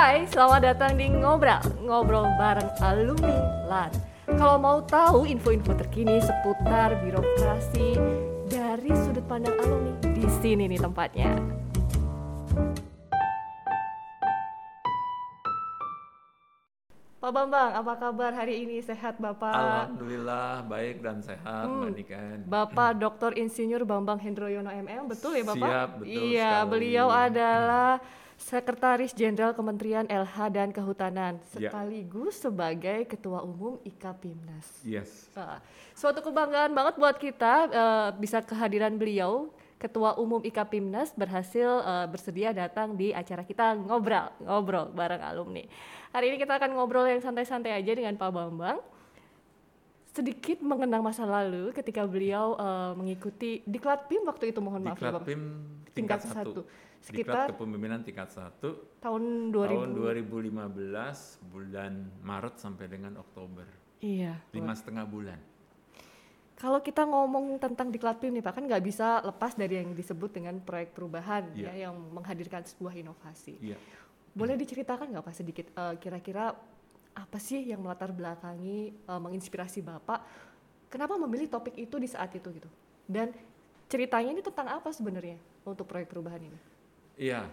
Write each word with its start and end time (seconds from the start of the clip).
Hai, 0.00 0.24
selamat 0.32 0.64
datang 0.64 0.96
di 0.96 1.12
Ngobrol, 1.12 1.60
ngobrol 1.84 2.24
bareng 2.40 2.72
alumni 2.80 3.36
LAN. 3.68 3.92
Kalau 4.32 4.56
mau 4.56 4.80
tahu 4.80 5.28
info-info 5.28 5.76
terkini 5.76 6.16
seputar 6.24 6.96
birokrasi 7.04 8.00
dari 8.48 8.96
sudut 8.96 9.20
pandang 9.28 9.52
alumni, 9.60 9.92
di 10.16 10.24
sini 10.40 10.72
nih 10.72 10.80
tempatnya. 10.80 11.36
Pak 17.20 17.36
Bambang, 17.36 17.76
apa 17.76 17.92
kabar 18.00 18.32
hari 18.32 18.64
ini? 18.64 18.80
Sehat 18.80 19.20
Bapak? 19.20 19.52
Alhamdulillah 19.52 20.64
baik 20.64 21.04
dan 21.04 21.20
sehat 21.20 21.68
Hmm. 21.68 21.84
Mbak 21.84 21.92
Niken. 21.92 22.38
Bapak 22.48 22.90
Dr. 22.96 23.36
Insinyur 23.36 23.84
Bambang 23.84 24.16
Hendroyono 24.16 24.72
MM, 24.72 25.12
betul 25.12 25.36
ya 25.36 25.44
Bapak? 25.44 25.68
Siap, 25.68 25.88
betul 26.00 26.08
Iya, 26.08 26.52
sekali. 26.56 26.70
beliau 26.72 27.12
adalah 27.12 28.00
Sekretaris 28.40 29.12
Jenderal 29.12 29.52
Kementerian 29.52 30.08
LH 30.08 30.36
dan 30.48 30.68
Kehutanan, 30.72 31.36
Ya. 31.60 31.68
sekaligus 31.68 32.40
sebagai 32.40 33.04
Ketua 33.04 33.44
Umum 33.44 33.76
IKAPIMNAS. 33.84 34.80
Yes. 34.80 35.28
Wah, 35.36 35.60
suatu 35.92 36.24
kebanggaan 36.24 36.72
banget 36.72 36.96
buat 36.96 37.20
kita 37.20 37.68
eh, 37.68 38.08
bisa 38.16 38.40
kehadiran 38.40 38.96
beliau, 38.96 39.52
Ketua 39.76 40.16
Umum 40.16 40.40
IKAPIMNAS 40.40 41.12
berhasil 41.12 41.68
eh, 41.84 42.06
bersedia 42.08 42.56
datang 42.56 42.96
di 42.96 43.12
acara 43.12 43.44
kita 43.44 43.76
ngobrol, 43.76 44.32
ngobrol 44.40 44.88
bareng 44.88 45.20
alumni. 45.20 45.64
Hari 46.10 46.32
ini 46.32 46.36
kita 46.40 46.56
akan 46.56 46.80
ngobrol 46.80 47.04
yang 47.06 47.20
santai-santai 47.20 47.76
aja 47.76 47.92
dengan 47.92 48.16
Pak 48.16 48.30
Bambang. 48.32 48.80
Sedikit 50.10 50.58
mengenang 50.60 51.00
masa 51.00 51.22
lalu 51.22 51.70
ketika 51.70 52.02
beliau 52.02 52.54
eh, 52.54 52.92
mengikuti 52.94 53.62
Diklat 53.62 54.06
PIM 54.06 54.26
waktu 54.26 54.50
itu 54.50 54.58
mohon 54.58 54.82
maaf 54.82 54.98
ya 54.98 55.08
Diklat 55.08 55.14
Bang. 55.14 55.26
PIM 55.26 55.42
Tingkat 55.90 56.18
tingkat 56.20 56.20
satu. 56.46 56.60
Sekitar 57.00 57.46
Diklat 57.46 57.48
kepemimpinan 57.54 58.00
tingkat 58.02 58.28
satu 58.28 58.68
tahun 58.98 59.22
2000. 59.50 59.70
tahun 59.70 59.90
2015 59.96 60.76
bulan 61.48 61.92
Maret 62.20 62.54
sampai 62.56 62.86
dengan 62.86 63.12
Oktober. 63.16 63.64
Iya. 64.00 64.36
Lima 64.50 64.74
setengah 64.74 65.04
bulan. 65.04 65.38
Kalau 66.54 66.76
kita 66.78 67.08
ngomong 67.08 67.56
tentang 67.56 67.88
diklat 67.88 68.20
PIM 68.20 68.36
nih 68.36 68.44
Pak, 68.44 68.52
kan 68.52 68.64
nggak 68.68 68.84
bisa 68.84 69.24
lepas 69.24 69.56
dari 69.56 69.80
yang 69.80 69.96
disebut 69.96 70.28
dengan 70.28 70.60
proyek 70.60 70.92
perubahan 70.92 71.48
Iya. 71.56 71.72
ya 71.72 71.88
yang 71.88 71.96
menghadirkan 72.12 72.60
sebuah 72.62 72.92
inovasi. 72.94 73.56
Iya. 73.62 73.80
Boleh 74.30 74.60
diceritakan 74.60 75.08
nggak 75.08 75.24
Pak 75.24 75.34
sedikit 75.34 75.66
eh, 75.70 75.94
kira-kira 75.96 76.52
apa 77.14 77.38
sih 77.38 77.62
yang 77.66 77.82
melatar 77.82 78.10
belakangi 78.10 78.78
eh, 78.94 79.20
menginspirasi 79.20 79.82
Bapak? 79.82 80.20
Kenapa 80.90 81.14
memilih 81.16 81.46
topik 81.46 81.74
itu 81.74 81.96
di 81.96 82.06
saat 82.06 82.34
itu 82.34 82.50
gitu? 82.50 82.70
Dan 83.06 83.30
ceritanya 83.86 84.30
ini 84.30 84.42
tentang 84.42 84.70
apa 84.70 84.90
sebenarnya 84.90 85.38
untuk 85.62 85.86
proyek 85.86 86.10
perubahan 86.10 86.42
ini? 86.42 86.58
Iya. 87.16 87.46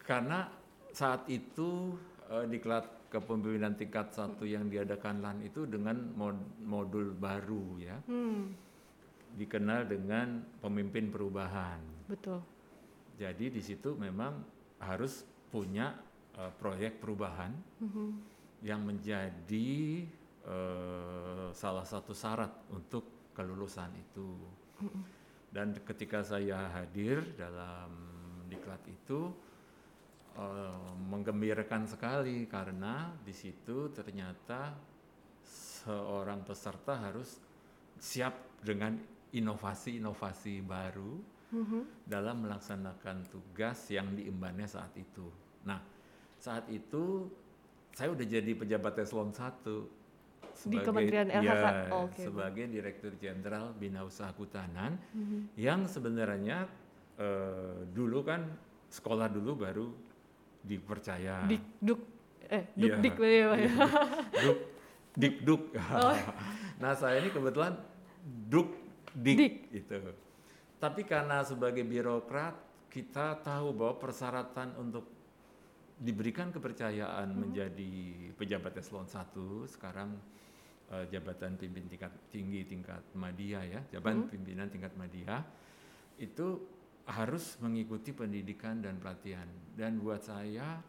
Karena 0.00 0.48
saat 0.90 1.24
itu 1.28 1.94
eh, 2.28 2.44
diklat 2.46 2.84
kepemimpinan 3.10 3.74
tingkat 3.74 4.14
satu 4.14 4.46
yang 4.46 4.70
diadakan 4.70 5.18
LAN 5.18 5.38
itu 5.42 5.66
dengan 5.66 5.98
mod- 6.14 6.46
modul 6.62 7.10
baru 7.10 7.74
ya, 7.82 7.98
Hmm, 8.06 8.54
dikenal 9.34 9.86
dengan 9.86 10.38
pemimpin 10.62 11.10
perubahan. 11.10 11.82
betul. 12.06 12.38
Jadi 13.18 13.50
di 13.50 13.60
situ 13.60 13.94
memang 13.94 14.40
harus 14.78 15.22
punya 15.50 15.98
eh, 16.38 16.52
proyek 16.56 17.02
perubahan 17.02 17.50
Mhm. 17.82 18.29
Yang 18.60 18.84
menjadi 18.84 20.04
eh, 20.46 21.48
salah 21.52 21.84
satu 21.84 22.12
syarat 22.12 22.70
untuk 22.72 23.32
kelulusan 23.36 23.92
itu. 23.96 24.30
Dan 25.50 25.74
ketika 25.82 26.22
saya 26.22 26.70
hadir 26.70 27.24
dalam 27.36 27.90
diklat 28.48 28.80
itu 28.88 29.32
eh, 30.36 30.92
menggembirakan 31.10 31.88
sekali 31.88 32.44
karena 32.48 33.12
di 33.24 33.32
situ 33.32 33.90
ternyata 33.92 34.72
seorang 35.44 36.44
peserta 36.44 37.00
harus 37.00 37.40
siap 38.00 38.60
dengan 38.60 38.96
inovasi-inovasi 39.30 40.60
baru 40.64 41.40
Mhm. 41.50 42.06
dalam 42.06 42.46
melaksanakan 42.46 43.26
tugas 43.26 43.90
yang 43.90 44.14
diembannya 44.14 44.70
saat 44.70 44.94
itu. 44.94 45.26
Nah, 45.66 45.82
saat 46.38 46.70
itu 46.70 47.26
saya 47.92 48.08
udah 48.10 48.22
jadi 48.22 48.52
pejabat 48.52 48.94
eselon 48.98 49.30
1 49.30 50.00
Di 50.60 50.76
Kementerian 50.78 51.28
LHK? 51.30 51.46
ya, 51.46 51.70
Oh, 51.88 52.04
Bu. 52.06 52.20
sebagai 52.20 52.64
Direktur 52.66 53.12
Jenderal 53.16 53.72
Bina 53.72 54.02
Usaha 54.02 54.28
Kehutanan 54.30 54.98
Mhm. 55.10 55.56
yang 55.56 55.86
sebenarnya 55.86 56.68
eh, 57.16 57.80
dulu 57.86 58.24
kan 58.24 58.48
sekolah 58.88 59.28
dulu 59.28 59.52
baru 59.54 59.86
dipercaya. 60.60 61.44
Dikduk 61.44 62.00
eh 62.42 62.64
Iya. 62.74 62.96
duk-dik 62.96 63.14
ya, 63.14 63.44
Pak, 63.46 63.58
ya. 63.58 63.70
Duk, 64.42 64.58
dikduk. 65.14 65.62
Oh. 66.00 66.16
nah 66.82 66.92
saya 66.92 67.20
ini 67.20 67.28
kebetulan 67.28 67.76
duk 68.48 68.72
dik, 69.12 69.36
Dik. 69.36 69.54
gitu. 69.70 69.96
Tapi 70.76 71.04
karena 71.04 71.40
sebagai 71.40 71.84
birokrat 71.84 72.56
kita 72.88 73.38
tahu 73.38 73.70
bahwa 73.70 73.94
persyaratan 73.96 74.74
untuk 74.76 75.04
diberikan 76.00 76.48
kepercayaan 76.48 77.28
menjadi 77.36 78.32
pejabat 78.32 78.80
eselon 78.80 79.04
1 79.04 79.68
sekarang 79.68 80.16
eh, 80.88 81.04
jabatan 81.12 81.60
pimpin 81.60 81.84
tingkat 81.92 82.12
tinggi 82.32 82.64
tingkat 82.64 83.04
media 83.12 83.60
ya, 83.68 83.80
jabatan 83.92 84.24
pimpinan 84.32 84.72
tingkat 84.72 84.96
media 84.96 85.44
itu 86.16 86.56
harus 87.04 87.60
mengikuti 87.60 88.16
pendidikan 88.16 88.80
dan 88.80 88.96
pelatihan. 88.96 89.44
Dan 89.76 90.00
buat 90.00 90.24
saya 90.24 90.80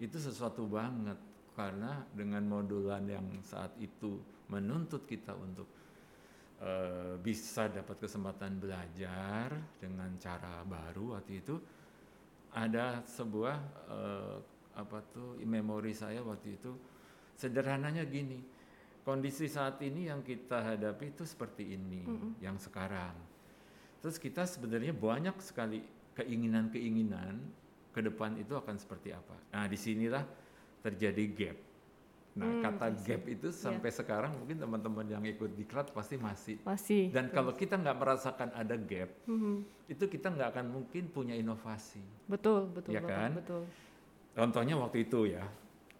itu 0.00 0.16
sesuatu 0.16 0.64
banget 0.64 1.16
karena 1.56 2.04
dengan 2.12 2.44
modulan 2.48 3.04
yang 3.08 3.28
saat 3.40 3.76
itu 3.80 4.20
menuntut 4.48 5.04
kita 5.04 5.36
untuk 5.36 5.68
eh, 6.64 7.16
bisa 7.20 7.68
dapat 7.68 8.00
kesempatan 8.00 8.56
belajar 8.56 9.52
dengan 9.76 10.16
cara 10.16 10.64
baru 10.64 11.20
waktu 11.20 11.44
itu 11.44 11.56
ada 12.56 13.04
sebuah 13.04 13.56
eh, 13.92 14.36
apa 14.80 14.98
tuh 15.12 15.36
memori 15.44 15.92
saya 15.92 16.24
waktu 16.24 16.56
itu. 16.56 16.72
Sederhananya 17.36 18.08
gini 18.08 18.40
kondisi 19.04 19.46
saat 19.46 19.78
ini 19.84 20.08
yang 20.08 20.24
kita 20.24 20.64
hadapi 20.64 21.12
itu 21.12 21.28
seperti 21.28 21.76
ini 21.76 22.02
yang 22.40 22.56
sekarang. 22.56 23.12
Terus 24.00 24.16
kita 24.16 24.48
sebenarnya 24.48 24.96
banyak 24.96 25.36
sekali 25.44 25.84
keinginan-keinginan 26.16 27.36
ke 27.92 28.00
depan 28.00 28.34
itu 28.40 28.56
akan 28.56 28.80
seperti 28.80 29.12
apa. 29.12 29.36
Nah 29.52 29.68
di 29.68 29.76
sinilah 29.76 30.24
terjadi 30.80 31.24
gap 31.36 31.56
nah 32.36 32.44
Hmm, 32.46 32.60
kata 32.60 32.92
gap 33.00 33.22
itu 33.24 33.48
sampai 33.48 33.88
sekarang 33.88 34.36
mungkin 34.36 34.60
teman-teman 34.60 35.08
yang 35.08 35.24
ikut 35.24 35.56
diklat 35.56 35.88
pasti 35.88 36.20
masih 36.20 36.60
Masih. 36.62 37.08
dan 37.08 37.32
kalau 37.32 37.50
kita 37.50 37.74
nggak 37.74 37.96
merasakan 37.96 38.52
ada 38.52 38.76
gap 38.76 39.08
Mhm. 39.24 39.64
itu 39.88 40.04
kita 40.04 40.28
nggak 40.28 40.48
akan 40.52 40.66
mungkin 40.68 41.08
punya 41.08 41.32
inovasi 41.32 42.04
Betul, 42.28 42.68
betul, 42.68 42.92
Iya 42.92 43.00
Bapak, 43.00 43.16
kan? 43.16 43.30
betul. 43.40 43.62
Contohnya 44.36 44.76
waktu 44.76 45.08
itu 45.08 45.32
ya, 45.32 45.48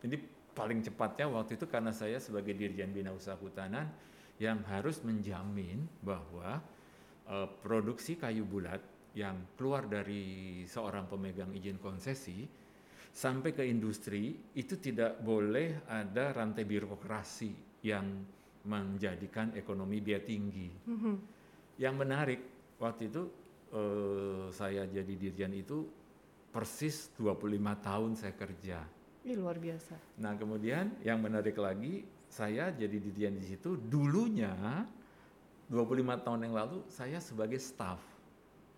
ini 0.05 0.21
paling 0.53 0.85
cepatnya 0.85 1.25
waktu 1.25 1.57
itu 1.57 1.65
karena 1.65 1.89
saya 1.89 2.21
sebagai 2.21 2.53
Dirjen 2.53 2.93
Bina 2.93 3.17
Usaha 3.17 3.33
Kehutanan 3.33 3.89
yang 4.37 4.61
harus 4.69 5.01
menjamin 5.01 5.89
bahwa 6.05 6.61
eh, 7.25 7.49
produksi 7.65 8.15
kayu 8.15 8.45
bulat 8.45 8.85
yang 9.17 9.41
keluar 9.57 9.89
dari 9.89 10.61
seorang 10.69 11.09
pemegang 11.09 11.49
izin 11.51 11.81
konsesi 11.81 12.45
sampai 13.17 13.57
ke 13.57 13.65
industri 13.65 14.37
itu 14.53 14.77
tidak 14.77 15.25
boleh 15.25 15.89
ada 15.89 16.37
rantai 16.37 16.69
birokrasi 16.69 17.81
yang 17.81 18.05
menjadikan 18.69 19.57
ekonomi 19.57 20.05
biaya 20.05 20.21
tinggi. 20.21 20.69
Mhm. 20.85 21.15
Yang 21.81 21.95
menarik 21.97 22.41
waktu 22.77 23.09
itu 23.09 23.23
eh, 23.73 24.47
saya 24.53 24.85
jadi 24.85 25.15
dirjen 25.17 25.57
itu 25.57 25.89
persis 26.53 27.09
25 27.17 27.57
tahun 27.81 28.11
saya 28.21 28.35
kerja. 28.37 28.85
Ih, 29.25 29.37
luar 29.37 29.57
biasa. 29.57 29.97
Nah 30.21 30.37
kemudian 30.37 31.01
yang 31.01 31.17
menarik 31.25 31.57
lagi 31.57 32.05
saya 32.29 32.69
jadi 32.69 33.01
dirjen 33.01 33.41
di 33.41 33.49
situ 33.49 33.81
dulunya 33.81 34.53
25 35.73 36.25
tahun 36.25 36.41
yang 36.47 36.55
lalu 36.55 36.85
saya 36.93 37.19
sebagai 37.19 37.59
staff 37.59 37.99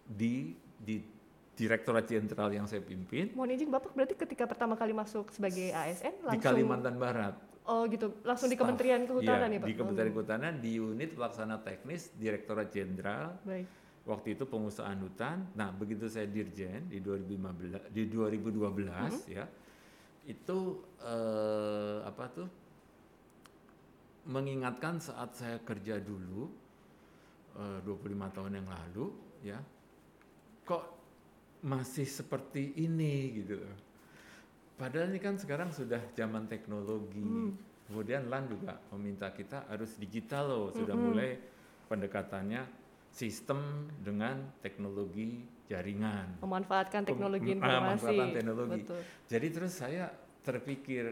di 0.08 0.54
di 0.78 1.17
Direktorat 1.58 2.06
Jenderal 2.06 2.54
yang 2.54 2.70
saya 2.70 2.78
pimpin 2.78 3.34
Mohon 3.34 3.58
izin 3.58 3.68
Bapak 3.68 3.90
berarti 3.90 4.14
ketika 4.14 4.46
pertama 4.46 4.78
kali 4.78 4.94
masuk 4.94 5.34
sebagai 5.34 5.74
ASN 5.74 6.22
langsung 6.22 6.38
di 6.38 6.38
Kalimantan 6.38 6.94
Barat. 6.96 7.34
Oh 7.68 7.84
gitu, 7.84 8.16
langsung 8.24 8.48
di 8.48 8.56
Staff. 8.56 8.64
Kementerian 8.64 9.04
Kehutanan 9.04 9.50
Iya, 9.52 9.58
ya 9.58 9.60
Pak? 9.60 9.68
Di 9.68 9.74
Kementerian 9.76 10.08
Oh, 10.08 10.14
Kehutanan 10.16 10.54
di 10.56 10.72
unit 10.78 11.10
pelaksana 11.12 11.60
teknis 11.60 12.14
Direktorat 12.16 12.72
Jenderal 12.72 13.36
Baik. 13.44 13.66
waktu 14.08 14.28
itu 14.38 14.48
pengusahaan 14.48 14.96
hutan. 15.04 15.44
Nah, 15.52 15.68
begitu 15.74 16.08
saya 16.08 16.24
dirjen 16.24 16.88
di 16.88 17.02
2015 17.04 17.92
di 17.92 18.08
2012 18.08 19.28
ya. 19.28 19.44
Itu 20.24 20.80
eh, 21.02 21.98
apa 22.06 22.24
tuh? 22.32 22.48
Mengingatkan 24.28 25.00
saat 25.00 25.36
saya 25.36 25.56
kerja 25.60 26.00
dulu 26.00 26.48
eh, 27.52 27.78
25 27.84 28.36
tahun 28.36 28.52
yang 28.64 28.68
lalu 28.68 29.04
ya. 29.44 29.60
Kok 30.64 30.97
masih 31.62 32.06
seperti 32.06 32.76
ini 32.78 33.42
gitu 33.42 33.58
loh. 33.58 33.76
padahal 34.78 35.10
ini 35.10 35.18
kan 35.18 35.34
sekarang 35.34 35.74
sudah 35.74 35.98
zaman 36.14 36.46
teknologi. 36.46 37.18
Hmm. 37.18 37.50
Kemudian 37.88 38.28
LAN 38.28 38.46
juga 38.46 38.78
meminta 38.94 39.32
kita 39.32 39.66
harus 39.66 39.96
digital 39.96 40.44
loh, 40.46 40.68
sudah 40.70 40.92
Mm-mm. 40.92 41.08
mulai 41.08 41.30
pendekatannya 41.88 42.62
sistem 43.08 43.88
dengan 43.98 44.38
teknologi 44.60 45.40
jaringan. 45.66 46.38
Memanfaatkan 46.44 47.08
teknologi 47.08 47.56
Pem- 47.56 47.64
ah, 47.64 47.66
informasi. 47.66 47.82
memanfaatkan 48.04 48.28
teknologi. 48.36 48.80
Betul. 48.84 49.00
Jadi 49.26 49.46
terus 49.50 49.72
saya 49.72 50.04
terpikir 50.44 51.04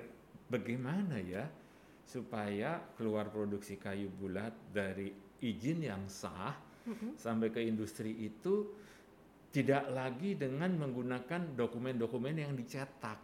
bagaimana 0.47 1.17
ya 1.19 1.49
supaya 2.05 2.79
keluar 2.95 3.33
produksi 3.33 3.81
kayu 3.81 4.13
bulat 4.13 4.53
dari 4.71 5.11
izin 5.43 5.81
yang 5.81 6.05
sah 6.07 6.55
Mm-mm. 6.87 7.17
sampai 7.19 7.49
ke 7.51 7.65
industri 7.65 8.15
itu 8.21 8.69
tidak 9.57 9.89
lagi 9.89 10.37
dengan 10.37 10.69
menggunakan 10.77 11.57
dokumen-dokumen 11.57 12.37
yang 12.37 12.53
dicetak. 12.53 13.17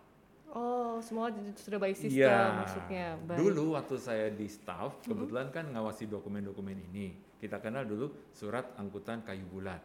Oh, 0.52 0.96
semua 1.04 1.28
sudah 1.60 1.76
by 1.76 1.92
system 1.92 2.24
Iya. 2.24 2.56
maksudnya. 2.56 3.06
Baik. 3.28 3.36
Dulu 3.40 3.76
waktu 3.76 3.96
saya 4.00 4.32
di 4.32 4.48
staff, 4.48 5.04
kebetulan 5.04 5.52
kan 5.52 5.68
ngawasi 5.68 6.08
dokumen-dokumen 6.08 6.76
ini. 6.92 7.12
Kita 7.36 7.60
kenal 7.60 7.84
dulu 7.84 8.32
surat 8.32 8.64
angkutan 8.80 9.20
kayu 9.28 9.44
bulat. 9.44 9.84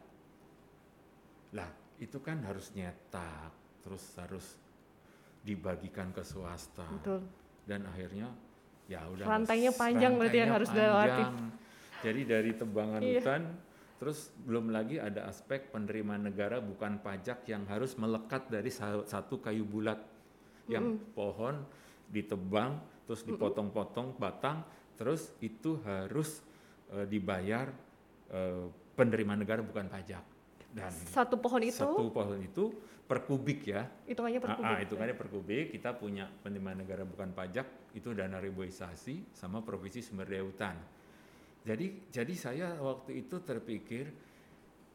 Lah, 1.52 1.68
itu 2.00 2.20
kan 2.24 2.40
harus 2.48 2.72
nyetak, 2.72 3.52
terus 3.84 4.04
harus 4.16 4.56
dibagikan 5.44 6.16
ke 6.16 6.24
swasta. 6.24 6.88
Betul. 6.96 7.28
Dan 7.68 7.88
akhirnya 7.92 8.32
ya 8.88 9.04
udah 9.04 9.28
Rantainya 9.28 9.72
panjang 9.76 10.16
berarti 10.16 10.38
yang 10.40 10.52
rantainya 10.52 10.56
harus 10.56 10.70
dilewati. 10.72 11.24
Jadi 12.08 12.22
dari 12.24 12.52
tebangan 12.56 13.02
Iya. 13.04 13.20
hutan 13.20 13.42
terus 13.98 14.30
belum 14.40 14.70
lagi 14.70 14.98
ada 14.98 15.26
aspek 15.26 15.70
penerimaan 15.70 16.22
negara 16.24 16.58
bukan 16.58 16.98
pajak 16.98 17.46
yang 17.46 17.66
harus 17.66 17.94
melekat 17.94 18.46
dari 18.48 18.70
sa- 18.70 19.04
satu 19.04 19.38
kayu 19.38 19.64
bulat. 19.64 19.98
Yang 20.68 21.00
pohon 21.12 21.64
ditebang 22.08 22.78
terus 23.04 23.24
dipotong-potong 23.24 24.16
batang 24.16 24.62
terus 24.96 25.32
itu 25.40 25.80
harus 25.82 26.44
eh, 26.90 27.04
dibayar 27.04 27.72
eh, 28.30 28.66
penerimaan 28.94 29.40
negara 29.40 29.62
bukan 29.62 29.88
pajak. 29.88 30.24
Dan 30.68 30.92
Satu 30.92 31.40
pohon 31.40 31.64
itu? 31.64 31.80
satu 31.80 32.12
pohon 32.12 32.38
itu 32.38 32.70
per 33.08 33.24
kubik 33.24 33.64
ya. 33.66 33.88
Hitungannya 34.04 34.38
per 34.38 34.50
Ah, 34.50 34.56
kubik. 34.56 34.68
ah, 34.68 34.78
hitungannya 34.78 35.16
per 35.16 35.28
kubik. 35.28 35.66
Kita 35.72 35.96
punya 35.96 36.28
penerimaan 36.28 36.84
negara 36.84 37.02
bukan 37.02 37.32
pajak 37.32 37.66
itu 37.96 38.12
dana 38.12 38.38
reboisasi 38.38 39.32
sama 39.32 39.64
provisi 39.64 40.04
sumber 40.04 40.28
daya 40.28 40.44
hutan. 40.44 40.76
Jadi 41.68 42.08
jadi 42.08 42.34
saya 42.40 42.68
waktu 42.80 43.28
itu 43.28 43.44
terpikir 43.44 44.08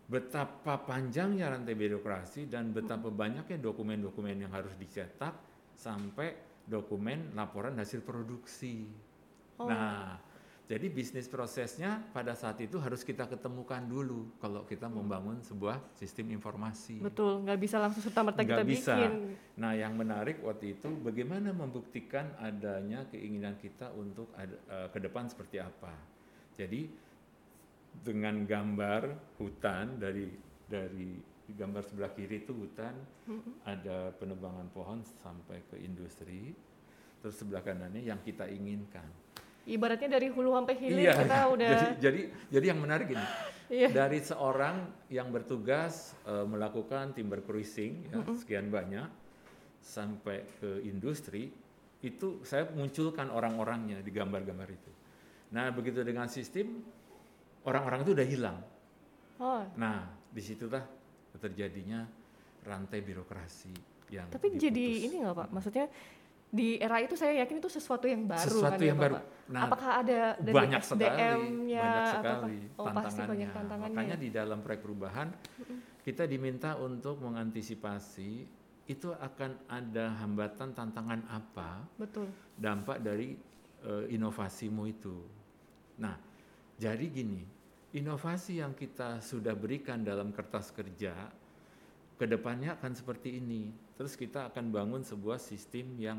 betapa 0.08 0.80
panjangnya 0.88 1.52
rantai 1.52 1.76
birokrasi 1.76 2.48
dan 2.48 2.72
betapa 2.72 3.12
banyaknya 3.12 3.60
dokumen-dokumen 3.60 4.48
yang 4.48 4.52
harus 4.56 4.72
dicetak 4.80 5.36
sampai 5.76 6.32
dokumen 6.64 7.36
laporan 7.36 7.76
hasil 7.76 8.00
produksi. 8.00 8.88
Oh. 9.60 9.68
Nah, 9.68 10.16
jadi 10.72 10.88
bisnis 10.88 11.28
prosesnya 11.28 12.00
pada 12.16 12.32
saat 12.32 12.56
itu 12.64 12.80
harus 12.80 13.04
kita 13.04 13.28
ketemukan 13.28 13.84
dulu 13.84 14.32
kalau 14.40 14.64
kita 14.64 14.88
membangun 14.88 15.44
sebuah 15.44 15.76
sistem 15.92 16.32
informasi. 16.32 17.02
Betul, 17.02 17.44
nggak 17.44 17.58
bisa 17.60 17.76
langsung 17.76 18.00
serta 18.00 18.24
merta 18.24 18.40
kita 18.40 18.64
bisa. 18.64 18.96
bikin. 18.96 19.36
Nah, 19.60 19.76
yang 19.76 19.92
menarik 19.92 20.40
waktu 20.40 20.80
itu 20.80 20.88
bagaimana 21.04 21.52
membuktikan 21.52 22.32
adanya 22.40 23.04
keinginan 23.12 23.60
kita 23.60 23.92
untuk 23.92 24.32
ada, 24.32 24.56
eh, 24.70 24.88
ke 24.88 24.98
depan 25.02 25.28
seperti 25.28 25.60
apa. 25.60 25.92
Jadi 26.56 26.88
dengan 28.02 28.48
gambar 28.48 29.36
hutan 29.40 30.00
dari 30.00 30.26
dari 30.66 31.32
di 31.42 31.52
gambar 31.58 31.82
sebelah 31.84 32.12
kiri 32.14 32.46
itu 32.46 32.54
hutan, 32.54 32.94
ada 33.66 34.14
penebangan 34.16 34.70
pohon 34.72 35.02
sampai 35.02 35.60
ke 35.68 35.76
industri. 35.82 36.54
Terus 37.20 37.34
sebelah 37.38 37.62
kanannya 37.62 38.02
yang 38.02 38.18
kita 38.22 38.46
inginkan. 38.48 39.06
Ibaratnya 39.62 40.18
dari 40.18 40.26
hulu 40.26 40.58
sampai 40.58 40.74
hilir 40.74 41.06
Iya, 41.06 41.14
kita 41.22 41.38
udah 41.54 41.68
jadi, 41.70 41.86
jadi 42.02 42.20
jadi 42.50 42.66
yang 42.74 42.80
menarik 42.82 43.14
ini 43.14 43.26
iya. 43.78 43.88
dari 43.94 44.18
seorang 44.18 45.06
yang 45.06 45.30
bertugas 45.30 46.18
eh, 46.26 46.42
melakukan 46.42 47.14
timber 47.14 47.46
cruising 47.46 48.10
ya, 48.10 48.26
sekian 48.34 48.74
banyak 48.74 49.06
sampai 49.78 50.42
ke 50.58 50.82
industri 50.82 51.54
itu 52.02 52.42
saya 52.42 52.66
munculkan 52.74 53.30
orang-orangnya 53.30 54.02
di 54.02 54.10
gambar-gambar 54.10 54.66
itu. 54.66 54.90
Nah 55.52 55.68
begitu 55.70 56.00
dengan 56.00 56.26
sistem 56.26 56.80
orang-orang 57.62 58.02
itu 58.02 58.12
udah 58.16 58.26
hilang. 58.26 58.58
Oh, 59.38 59.62
Nah 59.76 60.08
di 60.32 60.40
situlah 60.40 60.82
terjadinya 61.36 62.08
rantai 62.62 63.02
birokrasi 63.02 63.72
yang 64.12 64.28
tapi 64.30 64.54
jadi 64.54 64.70
diputus. 64.70 65.06
ini 65.08 65.16
nggak 65.24 65.36
Pak? 65.36 65.48
Maksudnya 65.50 65.86
di 66.52 66.76
era 66.76 67.00
itu 67.00 67.16
saya 67.16 67.40
yakin 67.44 67.64
itu 67.64 67.70
sesuatu 67.72 68.04
yang 68.04 68.28
baru 68.28 68.44
Sesuatu 68.44 68.76
kan 68.76 68.84
ya, 68.84 68.88
yang 68.92 69.00
baru. 69.00 69.14
Bapak? 69.16 69.24
Nah, 69.48 69.60
Apakah 69.64 69.90
ada 70.04 70.20
dari 70.36 70.54
banyak 70.54 70.82
sekali, 70.84 71.00
SDM-nya 71.04 71.80
banyak 71.84 72.12
sekali? 72.12 72.58
Oh, 72.76 72.84
pasti 72.84 72.92
tantangannya. 72.92 73.28
banyak 73.32 73.50
tantangannya. 73.56 73.96
Makanya 73.96 74.16
di 74.20 74.28
dalam 74.28 74.58
proyek 74.60 74.80
perubahan 74.84 75.28
kita 76.04 76.24
diminta 76.28 76.70
untuk 76.76 77.20
mengantisipasi 77.24 78.30
itu 78.84 79.08
akan 79.14 79.50
ada 79.70 80.12
hambatan 80.20 80.74
tantangan 80.76 81.20
apa 81.30 81.88
Betul. 81.96 82.28
dampak 82.54 83.00
dari 83.00 83.32
eh, 83.82 84.04
inovasimu 84.12 84.84
itu. 84.86 85.16
Nah, 86.02 86.18
jadi 86.76 87.06
gini, 87.06 87.46
inovasi 87.94 88.58
yang 88.58 88.74
kita 88.74 89.22
sudah 89.22 89.54
berikan 89.54 90.02
dalam 90.02 90.34
kertas 90.34 90.74
kerja 90.74 91.14
ke 92.18 92.26
depannya 92.26 92.74
akan 92.74 92.92
seperti 92.92 93.38
ini. 93.38 93.70
Terus 93.94 94.18
kita 94.18 94.50
akan 94.50 94.74
bangun 94.74 95.02
sebuah 95.06 95.38
sistem 95.38 95.94
yang 95.96 96.18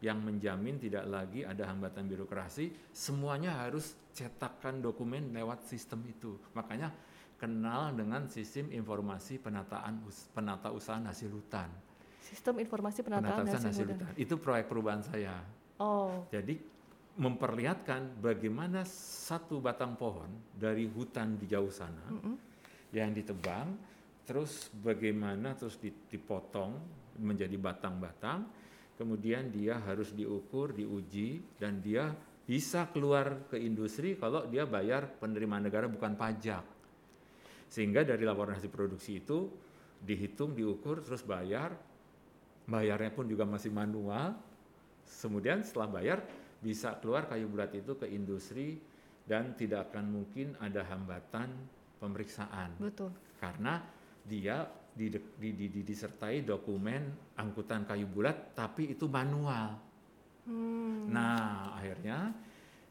yang 0.00 0.16
menjamin 0.16 0.80
tidak 0.80 1.04
lagi 1.04 1.44
ada 1.44 1.68
hambatan 1.68 2.08
birokrasi, 2.08 2.72
semuanya 2.88 3.52
harus 3.60 3.92
cetakkan 4.16 4.80
dokumen 4.80 5.28
lewat 5.28 5.60
sistem 5.68 6.00
itu. 6.08 6.40
Makanya 6.56 6.88
kenal 7.36 7.92
dengan 7.92 8.24
sistem 8.24 8.72
informasi 8.72 9.36
penataan 9.36 10.00
us- 10.08 10.24
penata 10.32 10.72
usahaan 10.72 11.04
hasil 11.04 11.28
hutan. 11.28 11.68
Sistem 12.24 12.64
informasi 12.64 13.04
penataan 13.04 13.44
Penataan 13.44 13.60
hasil 13.60 13.68
hasil 13.68 13.86
hutan. 13.92 14.08
hutan. 14.08 14.12
Itu 14.16 14.34
proyek 14.40 14.72
perubahan 14.72 15.04
saya. 15.04 15.36
Oh, 15.76 16.24
Jadi 16.32 16.56
memperlihatkan 17.20 18.16
bagaimana 18.16 18.80
satu 18.88 19.60
batang 19.60 19.92
pohon 20.00 20.32
dari 20.56 20.88
hutan 20.88 21.36
di 21.36 21.44
jauh 21.44 21.68
sana 21.68 22.08
mm-mm. 22.08 22.34
yang 22.96 23.12
ditebang, 23.12 23.76
terus 24.24 24.72
bagaimana 24.72 25.52
terus 25.52 25.76
di- 25.76 25.92
dipotong 25.92 26.80
menjadi 27.20 27.60
batang-batang, 27.60 28.48
kemudian 28.96 29.52
dia 29.52 29.76
harus 29.84 30.16
diukur, 30.16 30.72
diuji, 30.72 31.60
dan 31.60 31.84
dia 31.84 32.08
bisa 32.48 32.88
keluar 32.88 33.52
ke 33.52 33.60
industri 33.60 34.16
kalau 34.16 34.48
dia 34.48 34.64
bayar 34.64 35.04
penerimaan 35.20 35.68
negara 35.68 35.92
bukan 35.92 36.16
pajak. 36.16 36.64
Sehingga 37.68 38.02
dari 38.02 38.24
laporan 38.24 38.56
hasil 38.56 38.72
produksi 38.72 39.20
itu 39.20 39.46
dihitung, 40.00 40.56
diukur, 40.56 41.04
terus 41.04 41.20
bayar, 41.20 41.76
bayarnya 42.64 43.12
pun 43.12 43.28
juga 43.28 43.44
masih 43.44 43.70
manual. 43.70 44.34
Kemudian 45.04 45.62
setelah 45.62 46.00
bayar 46.00 46.18
bisa 46.60 46.96
keluar 47.00 47.24
kayu 47.26 47.48
bulat 47.48 47.72
itu 47.72 47.96
ke 47.96 48.06
industri 48.08 48.76
dan 49.24 49.56
tidak 49.56 49.92
akan 49.92 50.20
mungkin 50.20 50.52
ada 50.60 50.84
hambatan 50.84 51.48
pemeriksaan 52.00 52.76
betul. 52.76 53.12
karena 53.40 53.80
dia 54.24 54.68
di- 54.92 55.08
di- 55.12 55.54
di- 55.56 55.70
di- 55.72 55.84
disertai 55.86 56.44
dokumen 56.44 57.34
angkutan 57.40 57.88
kayu 57.88 58.04
bulat 58.04 58.52
tapi 58.52 58.92
itu 58.92 59.08
manual. 59.08 59.78
Hmm. 60.44 61.08
Nah, 61.08 61.78
akhirnya 61.78 62.34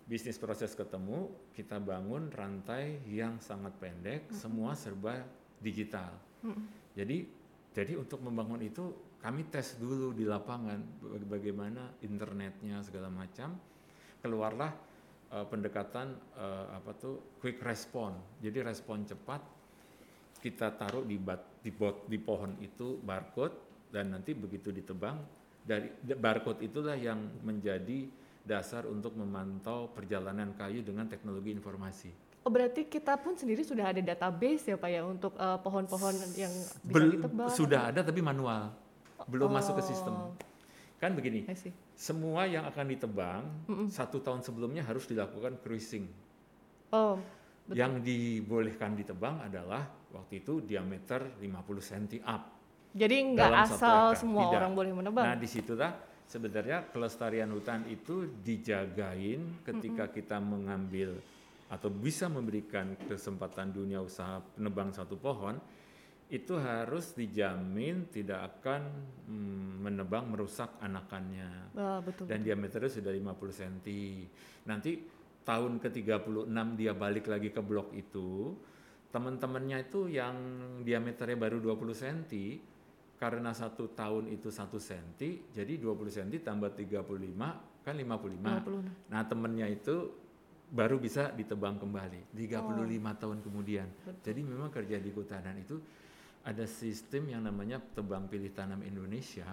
bisnis 0.09 0.41
proses 0.41 0.73
ketemu, 0.73 1.29
kita 1.53 1.77
bangun 1.77 2.33
rantai 2.33 2.97
yang 3.05 3.37
sangat 3.37 3.77
pendek, 3.77 4.33
semua 4.33 4.73
serba 4.73 5.21
digital. 5.61 6.09
Mm-mm. 6.41 6.65
Jadi 6.97 7.29
jadi 7.69 7.93
untuk 7.93 8.25
membangun 8.25 8.65
itu 8.65 8.89
kami 9.19 9.47
tes 9.47 9.75
dulu 9.75 10.11
di 10.11 10.23
lapangan 10.23 10.79
baga- 11.03 11.27
bagaimana 11.27 11.81
internetnya 12.01 12.79
segala 12.81 13.11
macam. 13.11 13.55
Keluarlah 14.19 14.71
eh, 15.29 15.45
pendekatan 15.47 16.07
eh, 16.35 16.65
apa 16.75 16.91
tuh 16.95 17.37
quick 17.39 17.59
respon. 17.59 18.15
Jadi 18.39 18.59
respon 18.63 19.03
cepat 19.03 19.41
kita 20.39 20.71
taruh 20.71 21.03
di 21.03 21.19
bat, 21.19 21.59
di, 21.59 21.67
bot, 21.67 22.07
di 22.07 22.15
pohon 22.15 22.55
itu 22.59 22.95
barcode 22.95 23.55
dan 23.91 24.15
nanti 24.15 24.31
begitu 24.31 24.71
ditebang 24.71 25.19
dari 25.59 25.91
de- 25.99 26.15
barcode 26.15 26.63
itulah 26.63 26.95
yang 26.95 27.19
menjadi 27.43 28.07
dasar 28.39 28.87
untuk 28.87 29.19
memantau 29.19 29.91
perjalanan 29.91 30.55
kayu 30.55 30.79
dengan 30.79 31.05
teknologi 31.11 31.51
informasi. 31.51 32.09
Oh, 32.39 32.49
berarti 32.49 32.87
kita 32.87 33.19
pun 33.19 33.35
sendiri 33.35 33.67
sudah 33.67 33.91
ada 33.91 33.99
database 33.99 34.71
ya 34.71 34.79
Pak 34.79 34.89
ya 34.89 35.03
untuk 35.03 35.35
eh, 35.35 35.59
pohon-pohon 35.59 36.15
yang 36.39 36.49
bisa 36.55 36.79
Bel- 36.87 37.19
ditebang. 37.19 37.51
sudah 37.51 37.91
ada 37.91 37.99
tapi 37.99 38.23
manual, 38.23 38.71
belum 39.27 39.49
masuk 39.51 39.79
ke 39.79 39.83
Oh. 39.83 39.89
sistem. 39.89 40.15
Kan 40.99 41.15
begini, 41.15 41.47
semua 41.95 42.43
yang 42.43 42.67
akan 42.67 42.85
ditebang 42.91 43.43
Mm-mm. 43.71 43.87
satu 43.87 44.19
tahun 44.19 44.43
sebelumnya 44.43 44.83
harus 44.83 45.07
dilakukan 45.07 45.55
cruising. 45.63 46.03
Oh, 46.91 47.15
betul. 47.63 47.79
Yang 47.79 47.93
dibolehkan 48.03 48.99
ditebang 48.99 49.39
adalah 49.39 49.87
waktu 50.11 50.43
itu 50.43 50.59
diameter 50.59 51.39
50 51.39 51.79
cm 51.79 52.19
up. 52.27 52.51
Jadi 52.91 53.15
nggak 53.31 53.51
asal 53.69 54.11
semua 54.17 54.49
Tidak. 54.49 54.59
orang 54.59 54.71
boleh 54.75 54.91
menebang. 54.91 55.23
Nah, 55.23 55.37
di 55.39 55.47
situlah 55.47 55.93
sebenarnya 56.27 56.89
kelestarian 56.91 57.47
hutan 57.53 57.85
itu 57.87 58.27
dijagain 58.41 59.63
ketika 59.63 60.11
kita 60.11 60.37
mengambil 60.41 61.15
atau 61.69 61.87
bisa 61.87 62.25
memberikan 62.25 62.97
kesempatan 63.05 63.69
dunia 63.69 64.01
usaha 64.01 64.41
penebang 64.57 64.89
satu 64.89 65.15
pohon 65.15 65.55
itu 66.29 66.53
harus 66.61 67.17
dijamin 67.17 68.05
tidak 68.13 68.61
akan 68.61 68.85
mm, 69.25 69.81
menebang 69.81 70.29
merusak 70.29 70.77
anakannya 70.77 71.73
Ah, 71.73 71.97
betul. 72.05 72.29
dan 72.29 72.45
diameternya 72.45 72.89
sudah 72.89 73.09
50 73.09 73.49
cm. 73.49 73.75
Nanti 74.69 75.01
tahun 75.41 75.81
ke-36 75.81 76.53
dia 76.77 76.93
balik 76.93 77.25
lagi 77.25 77.49
ke 77.49 77.61
blok 77.65 77.97
itu, 77.97 78.53
teman-temannya 79.09 79.89
itu 79.89 80.05
yang 80.05 80.37
diameternya 80.85 81.33
baru 81.33 81.57
20 81.57 81.97
cm, 81.97 82.19
karena 83.17 83.49
satu 83.49 83.89
tahun 83.97 84.29
itu 84.29 84.53
satu 84.53 84.77
cm, 84.77 85.17
jadi 85.49 85.73
20 85.81 86.13
cm 86.13 86.45
tambah 86.45 86.69
35 86.77 87.81
kan 87.81 87.95
55. 87.97 88.37
50. 88.37 89.09
Nah 89.09 89.21
temennya 89.25 89.65
itu 89.65 90.13
baru 90.69 91.01
bisa 91.01 91.33
ditebang 91.33 91.81
kembali 91.81 92.37
35 92.37 93.17
tahun 93.17 93.37
kemudian. 93.41 93.87
Jadi 94.21 94.41
memang 94.45 94.69
kerja 94.69 95.01
di 95.01 95.09
kehutanan 95.09 95.57
itu 95.57 95.81
ada 96.43 96.65
sistem 96.65 97.35
yang 97.35 97.43
namanya 97.43 97.81
tebang 97.81 98.27
pilih 98.31 98.51
tanam 98.55 98.79
Indonesia 98.83 99.47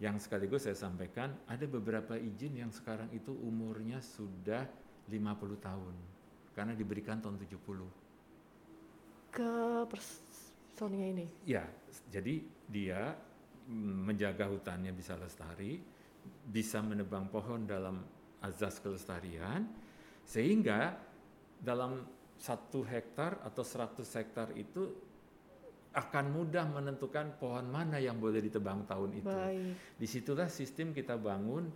yang 0.00 0.16
sekaligus 0.16 0.64
saya 0.64 0.76
sampaikan 0.76 1.36
ada 1.44 1.68
beberapa 1.68 2.16
izin 2.16 2.56
yang 2.64 2.72
sekarang 2.72 3.12
itu 3.12 3.36
umurnya 3.36 4.00
sudah 4.00 4.64
50 5.12 5.60
tahun 5.60 5.94
karena 6.56 6.72
diberikan 6.72 7.20
tahun 7.20 7.36
70. 7.36 7.84
Ke 9.30 9.52
personnya 9.86 11.06
ini. 11.14 11.26
Ya, 11.46 11.68
jadi 12.10 12.42
dia 12.66 13.14
menjaga 13.70 14.50
hutannya 14.50 14.90
bisa 14.90 15.14
lestari, 15.14 15.78
bisa 16.48 16.82
menebang 16.82 17.30
pohon 17.30 17.68
dalam 17.68 18.02
azas 18.42 18.82
kelestarian, 18.82 19.68
sehingga 20.26 20.96
dalam 21.60 22.02
satu 22.40 22.80
hektar 22.82 23.44
atau 23.44 23.60
100 23.60 24.00
hektar 24.16 24.48
itu 24.56 25.09
akan 25.90 26.26
mudah 26.30 26.70
menentukan 26.70 27.34
pohon 27.42 27.66
mana 27.66 27.98
yang 27.98 28.22
boleh 28.22 28.38
ditebang 28.38 28.86
tahun 28.86 29.10
itu. 29.22 29.26
Baik. 29.26 29.74
Di 29.98 30.06
situlah 30.06 30.46
sistem 30.46 30.94
kita 30.94 31.18
bangun 31.18 31.66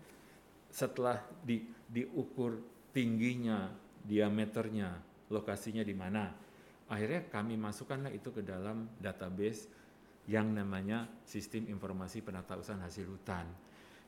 setelah 0.71 1.19
di, 1.43 1.67
diukur 1.91 2.63
tingginya, 2.95 3.75
diameternya, 4.07 4.95
lokasinya 5.35 5.83
di 5.83 5.95
mana. 5.99 6.31
Akhirnya 6.87 7.27
kami 7.27 7.59
masukkanlah 7.59 8.15
itu 8.15 8.31
ke 8.31 8.47
dalam 8.47 8.87
database 9.03 9.67
yang 10.31 10.55
namanya 10.55 11.11
sistem 11.27 11.67
informasi 11.67 12.23
penata 12.23 12.55
usaha 12.55 12.79
hasil 12.79 13.11
hutan. 13.11 13.51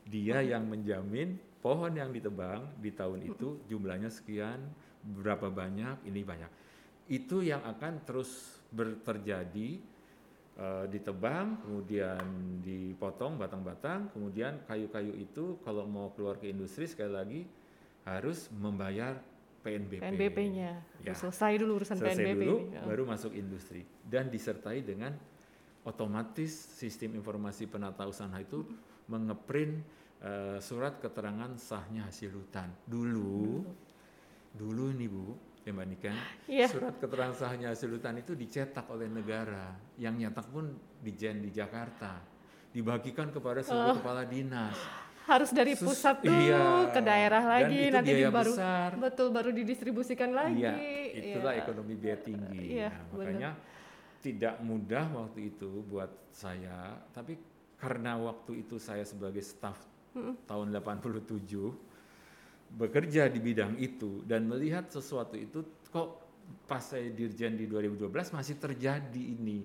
Dia 0.07 0.39
yang 0.39 0.71
menjamin 0.71 1.35
pohon 1.59 1.91
yang 1.99 2.15
ditebang 2.15 2.79
di 2.79 2.95
tahun 2.95 3.27
itu 3.27 3.67
jumlahnya 3.67 4.07
sekian, 4.07 4.71
berapa 5.03 5.51
banyak, 5.51 6.07
ini 6.07 6.23
banyak. 6.23 6.51
Itu 7.11 7.43
yang 7.43 7.59
akan 7.67 8.07
terus 8.07 8.63
terjadi 9.03 9.79
eh, 10.57 10.85
ditebang, 10.89 11.61
kemudian 11.61 12.21
dipotong 12.65 13.37
batang-batang, 13.37 14.09
kemudian 14.11 14.65
kayu-kayu 14.65 15.13
itu 15.15 15.61
kalau 15.61 15.85
mau 15.85 16.11
keluar 16.17 16.41
ke 16.41 16.49
industri 16.49 16.89
sekali 16.89 17.13
lagi 17.13 17.41
harus 18.07 18.49
membayar 18.51 19.19
PNBP. 19.61 20.01
PNBP-nya. 20.01 20.71
Ya. 21.03 21.13
Selesai 21.13 21.59
dulu 21.59 21.83
urusan 21.83 21.99
Selesai 21.99 22.23
PNBP 22.23 22.41
dulu, 22.41 22.57
ini. 22.63 22.75
Ya. 22.75 22.81
baru 22.87 23.03
masuk 23.03 23.31
industri 23.35 23.83
dan 24.07 24.31
disertai 24.31 24.79
dengan 24.79 25.11
otomatis 25.83 26.51
sistem 26.51 27.15
informasi 27.19 27.67
penata 27.67 28.07
usaha 28.07 28.31
itu 28.39 28.63
mengeprint 29.11 29.83
eh, 30.23 30.59
surat 30.63 30.99
keterangan 31.03 31.51
sahnya 31.59 32.07
hasil 32.07 32.31
hutan. 32.31 32.71
Dulu, 32.87 33.63
dulu 34.55 34.83
ini 34.95 35.07
Bu, 35.07 35.35
ya 35.67 35.75
Mbak 35.75 35.87
Nika, 35.91 36.11
Iya. 36.47 36.67
surat 36.71 36.95
keterangan 36.95 37.35
sahnya 37.35 37.67
hasil 37.67 37.91
hutan 37.91 38.15
itu 38.15 38.31
dicetak 38.33 38.87
oleh 38.87 39.05
negara, 39.05 39.75
yang 39.99 40.15
nyetak 40.15 40.47
pun 40.47 40.71
di 40.97 41.11
Jen 41.11 41.43
di 41.43 41.51
Jakarta, 41.51 42.23
dibagikan 42.71 43.27
kepada 43.27 43.59
seluruh 43.59 43.99
kepala 43.99 44.23
dinas. 44.23 44.79
Harus 45.27 45.51
dari 45.51 45.75
Sus- 45.75 45.91
pusat 45.91 46.23
dulu 46.23 46.39
iya. 46.39 46.87
ke 46.87 47.03
daerah 47.03 47.43
Dan 47.43 47.51
lagi 47.67 47.79
itu 47.83 47.91
nanti 47.91 48.11
biaya 48.15 48.31
baru 48.31 48.53
besar. 48.55 48.89
betul 48.95 49.27
baru 49.27 49.49
didistribusikan 49.51 50.31
lagi. 50.31 50.63
Iya, 50.63 50.73
itulah 51.35 51.51
Iya. 51.51 51.61
ekonomi 51.61 51.93
biaya 51.93 52.19
tinggi. 52.23 52.59
Iya, 52.79 52.87
Nah, 52.87 53.03
makanya 53.11 53.49
tidak 54.17 54.55
mudah 54.63 55.05
waktu 55.11 55.51
itu 55.51 55.83
buat 55.83 56.07
saya, 56.31 56.95
tapi 57.11 57.35
karena 57.75 58.15
waktu 58.15 58.63
itu 58.63 58.79
saya 58.79 59.03
sebagai 59.03 59.43
staf 59.43 59.75
tahun 60.47 60.71
87 60.71 61.75
bekerja 62.69 63.27
di 63.27 63.39
bidang 63.39 63.79
itu 63.79 64.21
dan 64.23 64.45
melihat 64.45 64.87
sesuatu 64.87 65.33
itu 65.33 65.61
kok 65.87 66.23
pas 66.67 66.79
saya 66.79 67.07
dirjen 67.07 67.55
di 67.55 67.65
2012 67.65 68.07
masih 68.31 68.55
terjadi 68.55 69.23
ini. 69.23 69.63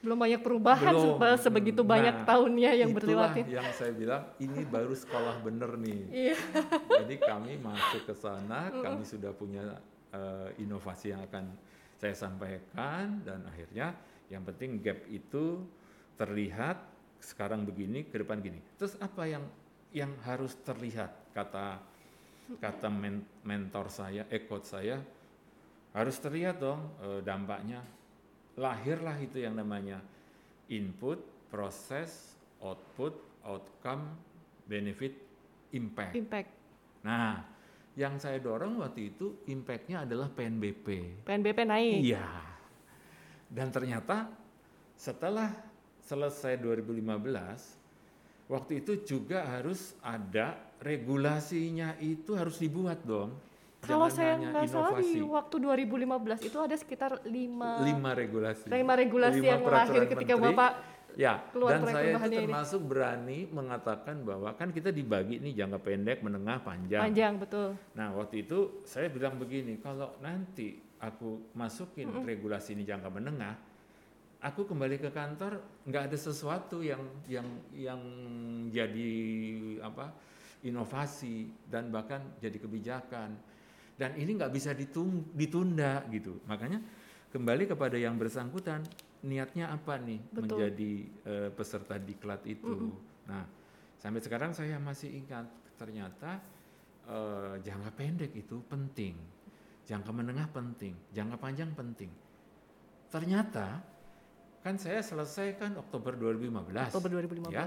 Belum 0.00 0.16
banyak 0.16 0.40
perubahan 0.40 0.96
Belum. 0.96 1.20
sebe- 1.20 1.40
sebegitu 1.44 1.84
banyak 1.84 2.24
Nah, 2.24 2.26
tahunnya 2.26 2.70
yang 2.72 2.90
Itulah 2.90 3.28
berlewatin. 3.36 3.44
yang 3.52 3.68
saya 3.76 3.92
bilang 3.92 4.22
ini 4.40 4.64
baru 4.64 4.96
sekolah 4.96 5.44
bener 5.44 5.76
nih. 5.76 6.00
Iya. 6.08 6.36
Jadi 7.04 7.14
kami 7.20 7.52
masuk 7.60 8.08
ke 8.08 8.14
sana, 8.16 8.72
kami 8.72 9.04
sudah 9.04 9.28
punya 9.30 9.76
eh, 10.10 10.48
inovasi 10.58 11.12
yang 11.12 11.20
akan 11.28 11.52
saya 12.00 12.16
sampaikan 12.16 13.20
dan 13.20 13.44
akhirnya 13.44 13.92
yang 14.32 14.40
penting 14.40 14.80
gap 14.80 15.04
itu 15.06 15.60
terlihat 16.16 16.80
sekarang 17.20 17.68
begini 17.68 18.08
ke 18.08 18.24
depan 18.24 18.40
gini. 18.40 18.56
Terus 18.80 18.96
apa 18.98 19.28
yang 19.28 19.44
yang 19.92 20.16
harus 20.24 20.56
terlihat 20.64 21.12
kata 21.36 21.76
kata 22.58 22.88
men- 22.90 23.44
mentor 23.46 23.86
saya, 23.92 24.26
eh 24.26 24.42
coach 24.48 24.66
saya 24.66 24.98
harus 25.94 26.16
terlihat 26.18 26.58
dong 26.58 26.80
eh, 27.02 27.20
dampaknya. 27.22 27.82
Lahirlah 28.58 29.16
itu 29.22 29.38
yang 29.42 29.54
namanya 29.54 30.02
input, 30.70 31.22
proses, 31.50 32.34
output, 32.62 33.14
outcome, 33.46 34.14
benefit, 34.66 35.14
impact. 35.74 36.14
Impact. 36.14 36.50
Nah, 37.02 37.42
yang 37.98 38.20
saya 38.22 38.38
dorong 38.38 38.78
waktu 38.78 39.10
itu 39.14 39.42
impact-nya 39.50 40.06
adalah 40.06 40.30
PNBP. 40.30 40.86
PNBP 41.26 41.58
naik. 41.66 41.98
Iya. 42.06 42.26
Dan 43.50 43.74
ternyata 43.74 44.30
setelah 44.94 45.50
selesai 46.06 46.54
2015, 46.62 48.46
waktu 48.46 48.72
itu 48.78 48.92
juga 49.02 49.42
harus 49.42 49.98
ada 50.02 50.69
regulasinya 50.80 51.94
itu 52.00 52.32
harus 52.34 52.56
dibuat 52.56 53.04
dong. 53.04 53.36
Kalau 53.80 54.12
Jangan 54.12 54.12
saya 54.12 54.32
nggak 54.36 54.64
salah 54.68 54.92
di 55.00 55.24
waktu 55.24 55.56
2015 55.56 56.48
itu 56.52 56.58
ada 56.60 56.76
sekitar 56.76 57.10
lima 57.24 57.80
lima 57.80 58.12
regulasi. 58.12 58.68
lima 58.68 58.92
regulasi 58.92 59.40
Lima 59.40 59.56
yang 59.56 59.62
lahir 59.64 60.02
ketika 60.04 60.34
menteri. 60.36 60.52
Bapak 60.52 60.72
Ya, 61.18 61.42
keluar 61.50 61.74
dan 61.74 61.82
saya 61.82 61.90
itu 61.90 61.98
perubahannya 62.06 62.38
ini. 62.38 62.46
termasuk 62.46 62.80
berani 62.86 63.38
mengatakan 63.50 64.22
bahwa 64.22 64.54
kan 64.54 64.70
kita 64.70 64.94
dibagi 64.94 65.42
nih 65.42 65.58
jangka 65.58 65.82
pendek, 65.82 66.22
menengah, 66.22 66.62
panjang. 66.62 67.02
panjang 67.02 67.34
betul. 67.34 67.74
Nah, 67.98 68.14
waktu 68.14 68.46
itu 68.46 68.86
saya 68.86 69.10
bilang 69.10 69.34
begini, 69.34 69.82
kalau 69.82 70.14
nanti 70.22 70.78
aku 71.02 71.50
masukin 71.58 72.14
regulasi 72.22 72.78
ini 72.78 72.86
jangka 72.86 73.10
menengah, 73.10 73.58
aku 74.38 74.70
kembali 74.70 75.02
ke 75.02 75.10
kantor 75.10 75.58
nggak 75.82 76.14
ada 76.14 76.18
sesuatu 76.18 76.78
yang 76.80 77.02
yang 77.26 77.48
yang 77.74 78.00
jadi 78.70 79.10
apa 79.82 80.14
inovasi 80.64 81.48
dan 81.68 81.88
bahkan 81.88 82.20
jadi 82.40 82.56
kebijakan 82.60 83.32
dan 84.00 84.16
ini 84.16 84.36
nggak 84.40 84.52
bisa 84.52 84.72
ditung- 84.72 85.28
ditunda 85.36 86.04
gitu. 86.08 86.40
Makanya 86.48 86.80
kembali 87.32 87.68
kepada 87.68 88.00
yang 88.00 88.16
bersangkutan 88.16 88.80
niatnya 89.20 89.68
apa 89.68 90.00
nih 90.00 90.20
Betul. 90.32 90.40
menjadi 90.40 90.92
eh, 91.28 91.48
peserta 91.52 92.00
diklat 92.00 92.40
itu. 92.48 92.96
Nah, 93.28 93.44
sampai 94.00 94.24
sekarang 94.24 94.56
saya 94.56 94.80
masih 94.80 95.12
ingat 95.12 95.44
ternyata 95.76 96.40
eh, 97.04 97.54
jangka 97.60 97.90
pendek 97.92 98.32
itu 98.32 98.64
penting, 98.64 99.12
jangka 99.84 100.10
menengah 100.16 100.48
penting, 100.48 100.96
jangka 101.12 101.36
panjang 101.36 101.70
penting. 101.76 102.08
Ternyata 103.12 103.84
kan 104.60 104.76
saya 104.76 105.00
selesai 105.00 105.56
kan 105.56 105.72
Oktober 105.80 106.12
2015. 106.16 106.92
Oktober 106.92 107.08
2015. 107.16 107.52
Ya, 107.52 107.64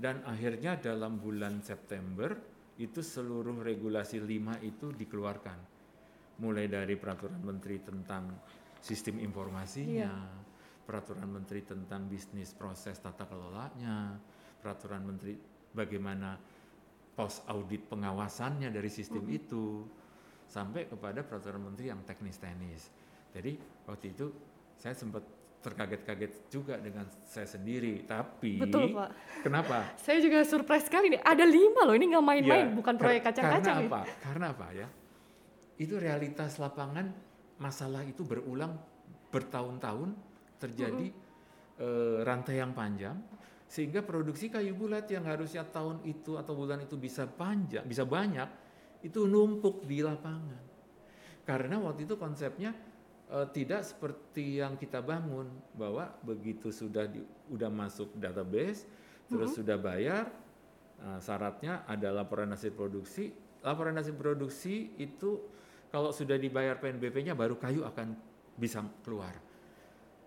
dan 0.00 0.24
akhirnya 0.24 0.80
dalam 0.80 1.20
bulan 1.20 1.60
September 1.60 2.32
itu 2.80 3.04
seluruh 3.04 3.60
regulasi 3.60 4.24
5 4.24 4.64
itu 4.64 4.88
dikeluarkan. 4.96 5.58
Mulai 6.40 6.72
dari 6.72 6.96
peraturan 6.96 7.44
menteri 7.44 7.84
tentang 7.84 8.40
sistem 8.80 9.20
informasinya, 9.20 10.08
peraturan 10.88 11.28
menteri 11.28 11.60
tentang 11.60 12.08
bisnis 12.08 12.56
proses 12.56 12.96
tata 12.96 13.28
kelolanya, 13.28 14.16
peraturan 14.64 15.04
menteri 15.04 15.36
bagaimana 15.76 16.40
pos 17.12 17.44
audit 17.52 17.84
pengawasannya 17.84 18.72
dari 18.72 18.88
sistem 18.88 19.28
itu, 19.28 19.84
sampai 20.48 20.88
kepada 20.88 21.20
peraturan 21.20 21.68
menteri 21.68 21.92
yang 21.92 22.00
teknis-teknis. 22.08 22.88
Jadi 23.36 23.60
waktu 23.84 24.16
itu 24.16 24.32
saya 24.80 24.96
sempat 24.96 25.39
terkaget-kaget 25.60 26.32
juga 26.48 26.80
dengan 26.80 27.04
saya 27.28 27.44
sendiri. 27.44 28.08
Tapi 28.08 28.56
Betul, 28.60 28.96
Pak. 28.96 29.10
kenapa? 29.44 29.92
Saya 30.04 30.18
juga 30.24 30.40
surprise 30.44 30.88
sekali 30.88 31.12
nih. 31.12 31.20
Ada 31.20 31.44
lima 31.44 31.84
loh. 31.84 31.94
Ini 31.94 32.06
nggak 32.16 32.24
main-main, 32.24 32.66
Ya, 32.72 32.74
bukan 32.74 32.94
proyek 32.96 33.22
kacang-kacang 33.28 33.76
Karena 33.76 33.84
nih. 33.84 33.90
apa? 33.92 34.00
Karena 34.24 34.46
apa 34.56 34.66
ya? 34.72 34.88
Itu 35.76 35.94
realitas 36.00 36.56
lapangan 36.56 37.12
masalah 37.60 38.04
itu 38.08 38.24
berulang 38.24 38.72
bertahun-tahun 39.28 40.16
terjadi 40.56 41.08
eh, 41.80 42.18
rantai 42.24 42.60
yang 42.60 42.72
panjang 42.72 43.16
sehingga 43.70 44.02
produksi 44.02 44.50
kayu 44.50 44.74
bulat 44.74 45.06
yang 45.06 45.22
harusnya 45.28 45.62
tahun 45.62 46.02
itu 46.02 46.34
atau 46.34 46.58
bulan 46.58 46.82
itu 46.82 46.98
bisa 46.98 47.30
panjang, 47.30 47.86
bisa 47.86 48.02
banyak 48.02 48.48
itu 49.06 49.24
numpuk 49.30 49.86
di 49.86 50.02
lapangan. 50.02 50.58
Karena 51.46 51.78
waktu 51.78 52.04
itu 52.04 52.18
konsepnya 52.18 52.74
eh, 53.30 53.46
tidak 53.54 53.86
seperti 53.86 54.60
yang 54.60 54.74
kita 54.74 54.98
bangun 55.00 55.46
bahwa 55.78 56.10
begitu 56.26 56.74
sudah 56.74 57.06
di, 57.06 57.22
udah 57.48 57.70
masuk 57.70 58.12
database 58.18 58.84
terus 59.30 59.54
sudah 59.54 59.78
bayar 59.78 60.26
Nah, 61.00 61.16
syaratnya 61.16 61.88
ada 61.88 62.12
laporan 62.12 62.52
hasil 62.52 62.76
produksi. 62.76 63.32
Laporan 63.64 63.96
hasil 63.96 64.12
produksi 64.16 64.92
itu 65.00 65.40
kalau 65.88 66.12
sudah 66.12 66.36
dibayar 66.36 66.76
PNBP-nya 66.76 67.32
baru 67.32 67.56
kayu 67.56 67.88
akan 67.88 68.12
bisa 68.60 68.84
keluar. 69.00 69.32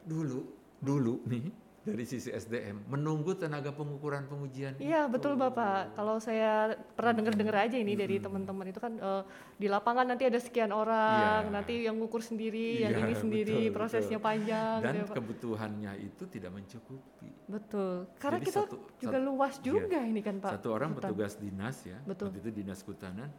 Dulu, 0.03 0.41
dulu 0.81 1.21
nih 1.29 1.62
dari 1.83 2.07
sisi 2.07 2.31
SDM 2.31 2.87
menunggu 2.87 3.35
tenaga 3.35 3.75
pengukuran 3.75 4.23
pengujian. 4.25 4.79
Iya 4.79 5.05
betul 5.05 5.35
Bapak. 5.35 5.91
Kalau 5.93 6.15
saya 6.17 6.71
pernah 6.95 7.11
dengar-dengar 7.11 7.67
aja 7.67 7.75
ini 7.75 7.91
dari 7.93 8.17
teman-teman 8.17 8.71
itu 8.71 8.79
kan 8.79 8.95
eh, 8.95 9.23
di 9.53 9.67
lapangan 9.67 10.07
nanti 10.07 10.23
ada 10.23 10.39
sekian 10.39 10.71
orang, 10.71 11.43
Iya. 11.43 11.51
nanti 11.51 11.73
yang 11.83 11.99
ngukur 11.99 12.23
sendiri, 12.23 12.87
yang 12.87 12.95
Iya, 12.95 13.03
ini 13.03 13.13
sendiri, 13.13 13.59
betul, 13.67 13.75
prosesnya 13.75 14.15
betul. 14.15 14.27
panjang. 14.31 14.77
Dan 14.79 14.93
gitu 14.95 15.03
ya, 15.03 15.15
kebutuhannya 15.19 15.93
itu 15.99 16.23
tidak 16.25 16.51
mencukupi. 16.51 17.29
Betul. 17.45 17.93
Karena 18.15 18.39
Jadi 18.39 18.47
kita 18.47 18.59
satu- 18.63 18.79
juga 18.97 19.17
satu- 19.19 19.27
luas 19.27 19.53
iya. 19.53 19.63
juga 19.67 19.99
ini 19.99 20.21
kan 20.23 20.35
Pak. 20.39 20.51
Satu 20.55 20.67
orang 20.71 20.89
hutan. 20.91 21.03
petugas 21.03 21.33
dinas 21.35 21.77
ya, 21.83 21.99
Betul. 22.01 22.31
waktu 22.31 22.39
itu 22.39 22.51
dinas 22.55 22.79
kehutanan 22.79 23.29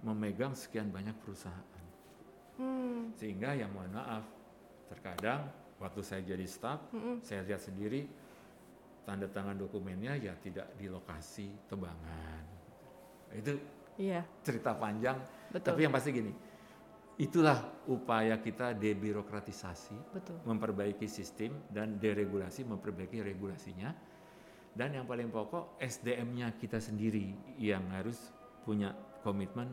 memegang 0.00 0.52
sekian 0.52 0.92
banyak 0.92 1.16
perusahaan. 1.18 1.82
Hmm, 2.54 3.16
Sehingga 3.16 3.56
ya 3.56 3.66
mohon 3.66 3.90
maaf, 3.90 4.28
terkadang 4.86 5.48
waktu 5.78 6.00
saya 6.02 6.22
jadi 6.22 6.46
staf, 6.46 6.90
saya 7.22 7.42
lihat 7.42 7.60
sendiri 7.62 8.06
tanda 9.04 9.28
tangan 9.28 9.54
dokumennya 9.54 10.16
ya 10.16 10.32
tidak 10.40 10.72
di 10.80 10.88
lokasi 10.88 11.52
tebangan. 11.68 12.42
Itu 13.36 13.60
iya, 14.00 14.24
cerita 14.40 14.72
panjang, 14.72 15.20
betul. 15.52 15.66
tapi 15.70 15.80
yang 15.84 15.92
pasti 15.92 16.10
gini, 16.10 16.32
itulah 17.20 17.84
upaya 17.86 18.40
kita 18.40 18.72
debirokratisasi, 18.74 19.96
betul. 20.14 20.36
memperbaiki 20.48 21.06
sistem 21.06 21.54
dan 21.68 22.00
deregulasi, 22.00 22.64
memperbaiki 22.64 23.20
regulasinya. 23.20 23.92
Dan 24.74 24.98
yang 24.98 25.06
paling 25.06 25.30
pokok 25.30 25.78
SDM-nya 25.78 26.58
kita 26.58 26.82
sendiri 26.82 27.30
yang 27.62 27.86
harus 27.94 28.34
punya 28.66 28.90
komitmen 29.22 29.70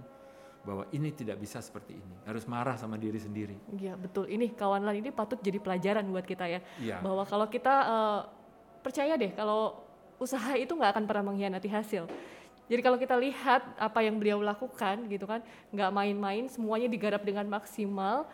bahwa 0.62 0.86
ini 0.94 1.10
tidak 1.10 1.42
bisa 1.42 1.58
seperti 1.58 1.98
ini, 1.98 2.16
harus 2.22 2.46
marah 2.46 2.78
sama 2.78 2.94
diri 2.94 3.18
sendiri. 3.18 3.58
Iya 3.74 3.98
betul. 3.98 4.30
Ini 4.30 4.54
kawan 4.54 4.86
lain 4.86 5.02
ini 5.02 5.12
patut 5.12 5.42
jadi 5.42 5.58
pelajaran 5.58 6.06
buat 6.14 6.26
kita 6.26 6.46
ya. 6.46 6.60
Iya. 6.78 7.02
Bahwa 7.02 7.26
kalau 7.26 7.50
kita 7.50 7.76
eh, 7.82 8.20
percaya 8.86 9.14
deh 9.18 9.34
kalau 9.34 9.82
usaha 10.22 10.54
itu 10.54 10.70
nggak 10.78 10.92
akan 10.98 11.06
pernah 11.10 11.34
mengkhianati 11.34 11.70
hasil. 11.70 12.06
Jadi 12.70 12.82
kalau 12.86 12.96
kita 12.96 13.18
lihat 13.18 13.68
apa 13.76 14.00
yang 14.06 14.16
beliau 14.16 14.40
lakukan 14.40 15.10
gitu 15.10 15.28
kan, 15.28 15.44
nggak 15.74 15.92
main-main, 15.92 16.48
semuanya 16.48 16.88
digarap 16.88 17.26
dengan 17.26 17.44
maksimal, 17.50 18.30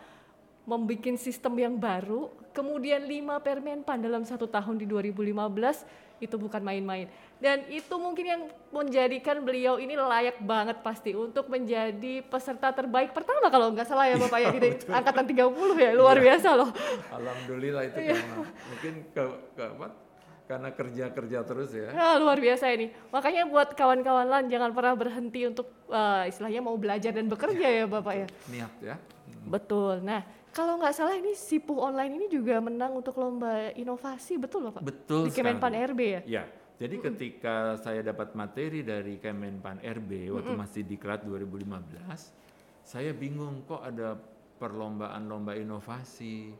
membuat 0.68 1.16
sistem 1.18 1.58
yang 1.58 1.74
baru, 1.74 2.30
kemudian 2.52 3.02
lima 3.02 3.40
permenpan 3.40 3.98
dalam 3.98 4.22
satu 4.22 4.44
tahun 4.44 4.78
di 4.78 4.86
2015 4.86 6.07
itu 6.18 6.34
bukan 6.34 6.58
main-main. 6.58 7.06
Dan 7.38 7.62
itu 7.70 7.94
mungkin 7.94 8.26
yang 8.26 8.42
menjadikan 8.68 9.38
beliau 9.40 9.78
ini 9.78 9.94
layak 9.94 10.42
banget 10.42 10.82
pasti 10.82 11.14
untuk 11.14 11.46
menjadi 11.46 12.20
peserta 12.22 12.74
terbaik 12.74 13.14
pertama 13.14 13.46
kalau 13.46 13.70
nggak 13.70 13.86
salah 13.86 14.10
ya 14.10 14.18
Bapak 14.18 14.38
ya 14.38 14.50
di 14.58 14.70
angkatan 14.86 15.24
30 15.24 15.78
ya, 15.78 15.90
luar 15.94 16.18
Iya. 16.18 16.24
biasa 16.26 16.48
loh. 16.52 16.70
Alhamdulillah 17.08 17.82
itu 17.86 17.98
Iya. 18.02 18.14
karena 18.18 18.36
mungkin 18.42 18.92
ke, 19.10 19.22
ke 19.54 19.64
apa? 19.64 19.88
Karena 20.48 20.68
kerja-kerja 20.72 21.38
terus 21.44 21.70
ya. 21.70 21.92
Ya, 21.92 22.08
luar 22.16 22.40
biasa 22.40 22.72
ini. 22.72 22.88
Makanya 23.12 23.44
buat 23.44 23.76
kawan-kawan 23.76 24.26
lain 24.26 24.46
jangan 24.48 24.72
pernah 24.72 24.96
berhenti 24.96 25.44
untuk 25.44 25.68
eh, 25.86 26.32
istilahnya 26.32 26.64
mau 26.64 26.74
belajar 26.74 27.12
dan 27.12 27.28
bekerja 27.28 27.68
ya 27.68 27.84
Bapak 27.84 28.14
ya. 28.16 28.26
Niat 28.48 28.72
ya. 28.80 28.96
Betul. 29.44 30.00
Nah, 30.00 30.24
kalau 30.58 30.74
nggak 30.74 30.90
salah 30.90 31.14
ini 31.14 31.38
Sipuh 31.38 31.78
Online 31.78 32.18
ini 32.18 32.26
juga 32.26 32.58
menang 32.58 32.98
untuk 32.98 33.14
lomba 33.22 33.70
inovasi, 33.78 34.42
betul 34.42 34.66
Bapak? 34.66 34.82
Betul 34.82 35.30
Di 35.30 35.38
Kemenpan 35.38 35.70
sekali. 35.70 35.86
RB 35.94 36.00
ya? 36.02 36.20
Ya, 36.26 36.44
jadi 36.82 36.98
ketika 36.98 37.78
saya 37.78 38.02
dapat 38.02 38.34
materi 38.34 38.82
dari 38.82 39.22
Kemenpan 39.22 39.78
RB 39.78 40.34
waktu 40.34 40.58
masih 40.58 40.82
di 40.82 40.98
Klat 40.98 41.22
2015, 41.22 41.62
saya 42.82 43.14
bingung 43.14 43.62
kok 43.70 43.86
ada 43.86 44.18
perlombaan 44.58 45.30
lomba 45.30 45.54
inovasi. 45.54 46.50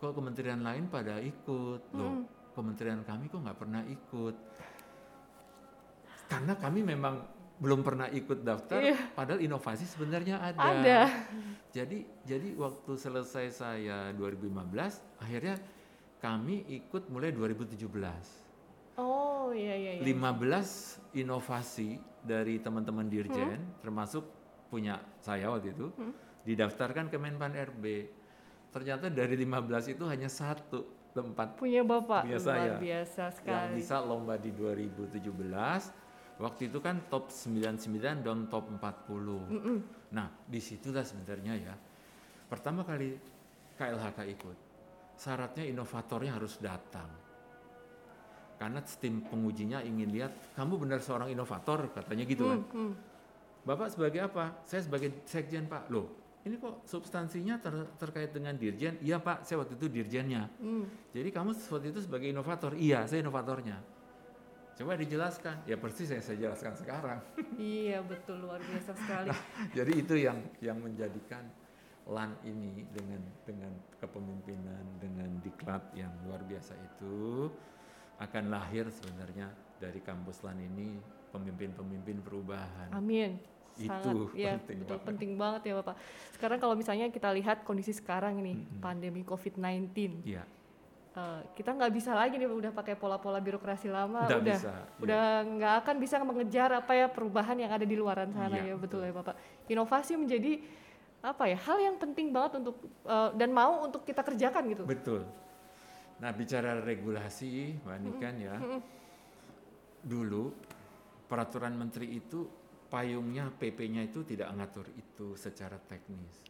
Kok 0.00 0.16
kementerian 0.16 0.64
lain 0.64 0.88
pada 0.88 1.20
ikut? 1.20 1.92
Loh, 1.92 2.24
kementerian 2.56 3.04
kami 3.04 3.28
kok 3.28 3.44
nggak 3.44 3.58
pernah 3.60 3.84
ikut? 3.84 4.36
Karena 6.32 6.56
kami 6.56 6.80
memang 6.80 7.37
belum 7.58 7.82
pernah 7.82 8.06
ikut 8.08 8.40
daftar, 8.40 8.78
Iya. 8.78 8.96
padahal 9.12 9.42
inovasi 9.42 9.82
sebenarnya 9.82 10.38
ada. 10.38 10.58
Ada. 10.62 11.00
Jadi 11.70 12.06
jadi 12.22 12.54
waktu 12.54 12.92
selesai 12.94 13.46
saya 13.52 14.14
2015, 14.14 15.02
akhirnya 15.18 15.58
kami 16.18 16.62
ikut 16.68 17.10
mulai 17.10 17.30
2017. 17.30 18.46
Oh 18.94 19.50
iya 19.50 19.74
iya. 19.74 19.92
iya. 19.98 20.02
15 20.02 21.14
inovasi 21.14 21.98
dari 22.20 22.58
teman-teman 22.58 23.06
dirjen, 23.06 23.58
termasuk 23.78 24.22
punya 24.68 24.98
saya 25.18 25.48
waktu 25.48 25.70
itu, 25.70 25.90
didaftarkan 26.44 27.06
ke 27.06 27.16
Menpan 27.16 27.54
RB. 27.54 27.84
Ternyata 28.68 29.08
dari 29.08 29.34
15 29.34 29.88
itu 29.88 30.04
hanya 30.04 30.28
satu 30.28 30.84
tempat 31.08 31.56
Punya 31.56 31.82
Bapak 31.82 32.22
Punya 32.22 32.36
luar 32.36 32.44
saya. 32.44 32.74
biasa 32.76 33.22
yang 33.24 33.34
sekali. 33.34 33.74
bisa 33.74 33.96
lomba 33.98 34.36
di 34.36 34.50
2017. 34.52 35.90
Waktu 36.38 36.70
itu 36.70 36.78
kan 36.78 37.02
top 37.10 37.34
99 37.34 38.22
dan 38.22 38.46
top 38.46 38.70
40. 38.70 40.14
Nah, 40.14 40.30
di 40.46 40.62
situlah 40.62 41.02
sebenarnya 41.02 41.54
ya. 41.58 41.74
Pertama 42.46 42.86
kali 42.86 43.18
KLHK 43.74 44.18
ikut, 44.38 44.56
syaratnya 45.18 45.66
inovatornya 45.66 46.38
harus 46.38 46.62
datang. 46.62 47.10
Karena 48.58 48.82
tim 48.82 49.22
pengujinya 49.22 49.82
ingin 49.82 50.10
lihat, 50.10 50.54
kamu 50.54 50.82
benar 50.82 50.98
seorang 51.02 51.30
inovator, 51.30 51.90
katanya 51.94 52.24
gitu 52.26 52.50
kan. 52.50 52.60
Hmm, 52.74 52.92
Bapak 53.62 53.94
sebagai 53.94 54.22
apa? 54.22 54.62
Saya 54.66 54.82
sebagai 54.82 55.22
sekjen 55.26 55.70
Pak. 55.70 55.90
Loh, 55.90 56.10
ini 56.42 56.58
kok 56.58 56.82
substansinya 56.82 57.58
ter- 57.62 57.90
terkait 57.98 58.30
dengan 58.34 58.54
dirjen? 58.58 58.98
Iya 58.98 59.22
Pak, 59.22 59.46
saya 59.46 59.62
waktu 59.62 59.78
itu 59.78 59.86
dirjennya. 59.86 60.50
hmm. 60.58 61.14
Jadi 61.14 61.28
kamu 61.30 61.50
waktu 61.54 61.86
itu 61.94 62.00
sebagai 62.02 62.30
inovator? 62.30 62.74
Iya, 62.74 63.06
saya 63.06 63.22
inovatornya. 63.22 63.97
Coba 64.78 64.94
dijelaskan. 64.94 65.66
Ya 65.66 65.74
persis 65.74 66.06
yang 66.06 66.22
saya 66.22 66.38
jelaskan 66.38 66.72
sekarang. 66.78 67.18
Iya 67.58 67.98
betul 68.06 68.46
luar 68.46 68.62
biasa 68.62 68.94
sekali. 68.94 69.34
Jadi 69.74 69.92
itu 69.98 70.14
yang 70.14 70.38
yang 70.62 70.78
menjadikan 70.78 71.42
LAN 72.06 72.38
ini 72.46 72.86
dengan 72.94 73.18
dengan 73.42 73.74
kepemimpinan 73.98 74.84
dengan 75.02 75.28
diklat 75.42 75.82
yang 75.98 76.14
luar 76.22 76.40
biasa 76.46 76.78
itu 76.78 77.50
akan 78.22 78.54
lahir 78.54 78.86
sebenarnya 78.94 79.50
dari 79.82 79.98
kampus 79.98 80.46
LAN 80.46 80.62
ini 80.62 80.94
pemimpin-pemimpin 81.34 82.22
perubahan. 82.22 82.94
Amin. 82.94 83.42
Itu 83.78 84.30
ya, 84.38 84.58
penting 84.62 84.78
betul, 84.82 84.96
banget. 84.96 85.08
penting 85.10 85.30
banget 85.34 85.62
ya 85.66 85.74
Bapak. 85.82 85.94
Sekarang 86.34 86.58
kalau 86.62 86.74
misalnya 86.78 87.10
kita 87.10 87.30
lihat 87.34 87.62
kondisi 87.66 87.90
sekarang 87.94 88.38
ini, 88.42 88.62
pandemi 88.82 89.22
COVID-19, 89.22 90.22
Iya, 90.26 90.42
eh, 91.18 91.40
kita 91.58 91.74
nggak 91.74 91.90
bisa 91.90 92.14
lagi 92.14 92.38
nih 92.38 92.46
udah 92.46 92.70
pakai 92.70 92.94
pola-pola 92.94 93.42
birokrasi 93.42 93.90
lama, 93.90 94.30
Nggak 94.30 94.38
udah 94.38 94.58
bisa, 94.62 94.70
iya. 94.70 95.02
udah 95.02 95.24
nggak 95.58 95.74
akan 95.82 95.96
bisa 95.98 96.16
mengejar 96.22 96.70
apa 96.72 96.92
ya 96.94 97.06
perubahan 97.10 97.58
yang 97.58 97.74
ada 97.74 97.82
di 97.82 97.98
luaran 97.98 98.30
sana 98.30 98.54
Iya, 98.54 98.72
ya 98.72 98.74
betul 98.78 99.02
betul. 99.02 99.10
ya 99.10 99.12
Bapak. 99.18 99.34
Inovasi 99.66 100.12
menjadi 100.14 100.52
apa 101.18 101.50
ya 101.50 101.58
hal 101.58 101.78
yang 101.82 101.96
penting 101.98 102.30
banget 102.30 102.62
untuk 102.62 102.78
eh, 103.02 103.30
dan 103.34 103.50
mau 103.50 103.82
untuk 103.82 104.06
kita 104.06 104.22
kerjakan 104.22 104.62
gitu. 104.70 104.86
betul. 104.86 105.26
Nah 106.18 106.30
bicara 106.34 106.78
regulasi, 106.78 107.78
Mbak 107.82 107.98
Nikan 108.02 108.34
ya, 108.38 108.54
dulu 110.02 110.50
peraturan 111.26 111.74
menteri 111.74 112.16
itu 112.16 112.42
payungnya 112.88 113.52
PP-nya 113.52 114.02
itu 114.02 114.24
tidak 114.24 114.48
ngatur 114.56 114.86
itu 114.96 115.36
secara 115.36 115.76
teknis, 115.78 116.42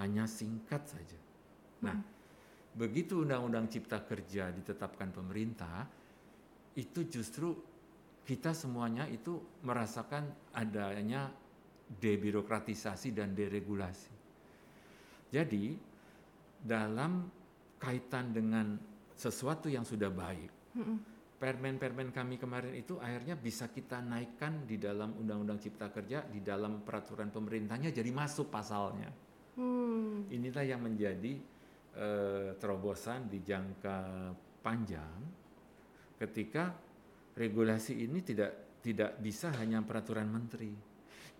hanya 0.00 0.24
singkat 0.24 0.82
saja. 0.88 1.18
Nah, 1.84 1.96
begitu 2.74 3.26
Undang-Undang 3.26 3.66
Cipta 3.70 4.02
Kerja 4.02 4.50
ditetapkan 4.54 5.10
pemerintah, 5.10 5.86
itu 6.78 7.06
justru 7.10 7.56
kita 8.22 8.54
semuanya 8.54 9.10
itu 9.10 9.42
merasakan 9.66 10.30
adanya 10.54 11.32
debirokratisasi 11.90 13.10
dan 13.10 13.34
deregulasi. 13.34 14.14
Jadi 15.34 15.74
dalam 16.62 17.26
kaitan 17.80 18.30
dengan 18.30 18.78
sesuatu 19.16 19.66
yang 19.66 19.82
sudah 19.82 20.12
baik. 20.12 20.50
Permen-permen 21.40 22.12
kami 22.12 22.36
kemarin 22.36 22.76
itu 22.76 23.00
akhirnya 23.00 23.32
bisa 23.32 23.72
kita 23.72 24.04
naikkan 24.04 24.68
di 24.68 24.76
dalam 24.76 25.16
Undang-Undang 25.16 25.56
Cipta 25.56 25.88
Kerja, 25.88 26.20
di 26.28 26.44
dalam 26.44 26.84
peraturan 26.84 27.32
pemerintahnya 27.32 27.88
jadi 27.88 28.12
masuk 28.12 28.52
pasalnya. 28.52 29.08
Hmm. 29.56 30.28
Inilah 30.28 30.64
yang 30.68 30.84
menjadi 30.84 31.40
eh, 31.96 32.54
terobosan 32.58 33.26
di 33.26 33.42
jangka 33.42 33.98
panjang 34.60 35.18
ketika 36.20 36.70
regulasi 37.34 38.04
ini 38.04 38.20
tidak 38.20 38.80
tidak 38.84 39.16
bisa 39.20 39.52
hanya 39.56 39.80
peraturan 39.84 40.28
menteri 40.28 40.72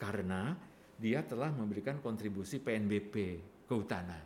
karena 0.01 0.57
dia 1.01 1.25
telah 1.25 1.49
memberikan 1.53 2.01
kontribusi 2.01 2.61
PNBP 2.61 3.15
kehutanan. 3.65 4.25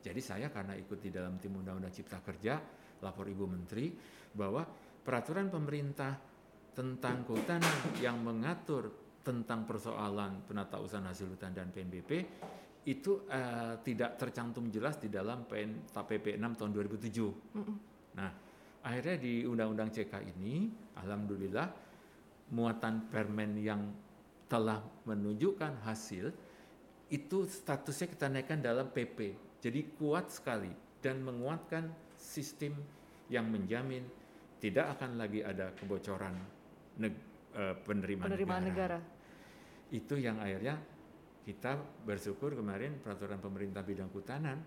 Jadi 0.00 0.20
saya 0.24 0.48
karena 0.48 0.72
ikut 0.72 0.96
di 0.96 1.12
dalam 1.12 1.36
tim 1.36 1.60
Undang-Undang 1.60 1.92
Cipta 1.92 2.24
Kerja, 2.24 2.56
lapor 3.04 3.28
Ibu 3.28 3.44
Menteri 3.44 3.92
bahwa 4.32 4.64
peraturan 5.04 5.52
pemerintah 5.52 6.16
tentang 6.72 7.28
kehutanan 7.28 8.00
yang 8.00 8.16
mengatur 8.24 8.88
tentang 9.20 9.68
persoalan 9.68 10.48
penata 10.48 10.80
usaha 10.80 11.04
hasil 11.04 11.36
hutan 11.36 11.52
dan 11.52 11.68
PNBP 11.68 12.10
itu 12.88 13.28
uh, 13.28 13.76
tidak 13.84 14.16
tercantum 14.16 14.72
jelas 14.72 14.96
di 14.96 15.12
dalam 15.12 15.44
PN, 15.44 15.92
PP 15.92 16.40
6 16.40 16.58
tahun 16.58 16.70
2007. 16.72 18.16
Nah, 18.16 18.30
akhirnya 18.80 19.16
di 19.20 19.44
Undang-Undang 19.44 19.90
CK 19.92 20.14
ini, 20.36 20.72
alhamdulillah 20.96 21.68
muatan 22.56 23.06
permen 23.12 23.60
yang 23.60 23.84
telah 24.50 24.82
menunjukkan 25.06 25.86
hasil 25.86 26.34
itu 27.10 27.38
statusnya 27.46 28.06
kita 28.10 28.26
naikkan 28.32 28.58
dalam 28.58 28.90
PP. 28.90 29.36
Jadi 29.60 29.80
kuat 30.00 30.32
sekali 30.32 30.72
dan 31.04 31.20
menguatkan 31.20 31.90
sistem 32.16 32.74
yang 33.28 33.46
menjamin 33.46 34.02
tidak 34.58 34.98
akan 34.98 35.20
lagi 35.20 35.44
ada 35.44 35.70
kebocoran 35.76 36.34
neg, 36.98 37.14
uh, 37.54 37.76
penerimaan, 37.84 38.26
Penerimaan 38.26 38.62
negara. 38.66 38.98
negara. 38.98 39.94
Itu 39.94 40.18
yang 40.18 40.38
akhirnya 40.38 40.78
kita 41.44 41.76
bersyukur 42.04 42.52
kemarin 42.52 43.00
peraturan 43.00 43.40
pemerintah 43.40 43.80
bidang 43.80 44.12
kehutanan 44.12 44.60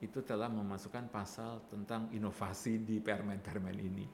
itu 0.00 0.24
telah 0.24 0.48
memasukkan 0.48 1.12
pasal 1.12 1.60
tentang 1.68 2.08
inovasi 2.14 2.80
di 2.80 2.96
permen-permen 3.02 3.76
ini. 3.76 4.06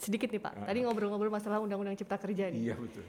Sedikit 0.00 0.32
nih 0.32 0.42
Pak, 0.42 0.52
Ah. 0.58 0.66
tadi 0.66 0.82
ngobrol-ngobrol 0.82 1.30
masalah 1.30 1.60
Undang-Undang 1.60 1.94
Cipta 2.00 2.16
Kerja 2.18 2.50
nih. 2.50 2.72
Iya 2.72 2.74
betul. 2.74 3.04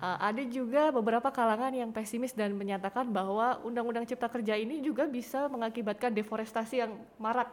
Uh, 0.00 0.16
ada 0.16 0.40
juga 0.48 0.88
beberapa 0.88 1.28
kalangan 1.28 1.76
yang 1.76 1.92
pesimis 1.92 2.32
dan 2.32 2.56
menyatakan 2.56 3.04
bahwa 3.12 3.60
Undang-Undang 3.60 4.08
Cipta 4.08 4.32
Kerja 4.32 4.56
ini 4.56 4.80
juga 4.80 5.04
bisa 5.04 5.44
mengakibatkan 5.52 6.16
deforestasi 6.16 6.80
yang 6.80 6.96
marak, 7.20 7.52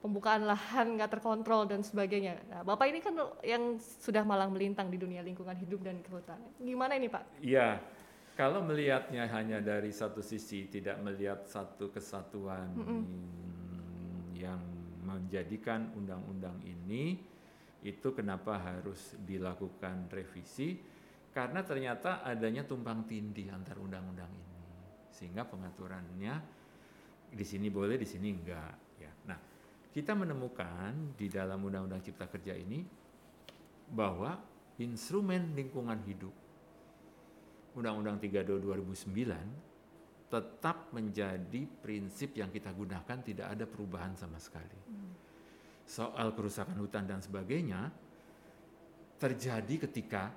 pembukaan 0.00 0.48
lahan 0.48 0.96
nggak 0.96 1.12
terkontrol 1.12 1.68
dan 1.68 1.84
sebagainya. 1.84 2.40
Nah, 2.48 2.64
Bapak 2.64 2.88
ini 2.88 3.04
kan 3.04 3.12
yang 3.44 3.76
sudah 3.78 4.24
malang 4.24 4.48
melintang 4.48 4.88
di 4.88 4.96
dunia 4.96 5.20
lingkungan 5.20 5.52
hidup 5.60 5.84
dan 5.84 6.00
kehutanan. 6.00 6.48
Gimana 6.56 6.96
ini 6.96 7.12
Pak? 7.12 7.44
Iya, 7.44 7.76
kalau 8.32 8.64
melihatnya 8.64 9.28
hanya 9.28 9.60
dari 9.60 9.92
satu 9.92 10.24
sisi, 10.24 10.68
tidak 10.72 10.96
melihat 11.04 11.44
satu 11.44 11.92
kesatuan 11.92 12.72
yang 14.32 14.60
menjadikan 15.04 15.92
undang-undang 15.92 16.56
ini, 16.64 17.20
itu 17.82 18.08
kenapa 18.14 18.56
harus 18.56 19.18
dilakukan 19.20 20.08
revisi? 20.08 20.80
Karena 21.32 21.60
ternyata 21.64 22.24
adanya 22.24 22.64
tumpang 22.64 23.04
tindih 23.04 23.52
antar 23.52 23.76
undang-undang 23.80 24.28
ini, 24.28 24.60
sehingga 25.12 25.44
pengaturannya 25.48 26.34
di 27.32 27.44
sini 27.44 27.72
boleh, 27.72 27.96
di 27.96 28.08
sini 28.08 28.28
enggak. 28.28 29.00
Ya, 29.00 29.12
nah 29.28 29.40
kita 29.92 30.16
menemukan 30.16 31.16
di 31.16 31.28
dalam 31.28 31.60
Undang-Undang 31.64 32.00
Cipta 32.04 32.28
Kerja 32.28 32.56
ini 32.56 32.84
bahwa 33.92 34.40
instrumen 34.80 35.52
lingkungan 35.52 36.00
hidup 36.08 36.41
Undang-Undang 37.72 38.20
32 38.20 38.60
2009 38.60 40.32
tetap 40.32 40.88
menjadi 40.96 41.62
prinsip 41.84 42.40
yang 42.40 42.48
kita 42.48 42.72
gunakan 42.72 43.18
tidak 43.20 43.52
ada 43.52 43.68
perubahan 43.68 44.16
sama 44.16 44.40
sekali. 44.40 44.80
Soal 45.84 46.32
kerusakan 46.32 46.80
hutan 46.80 47.04
dan 47.04 47.20
sebagainya 47.20 47.92
terjadi 49.20 49.86
ketika 49.88 50.32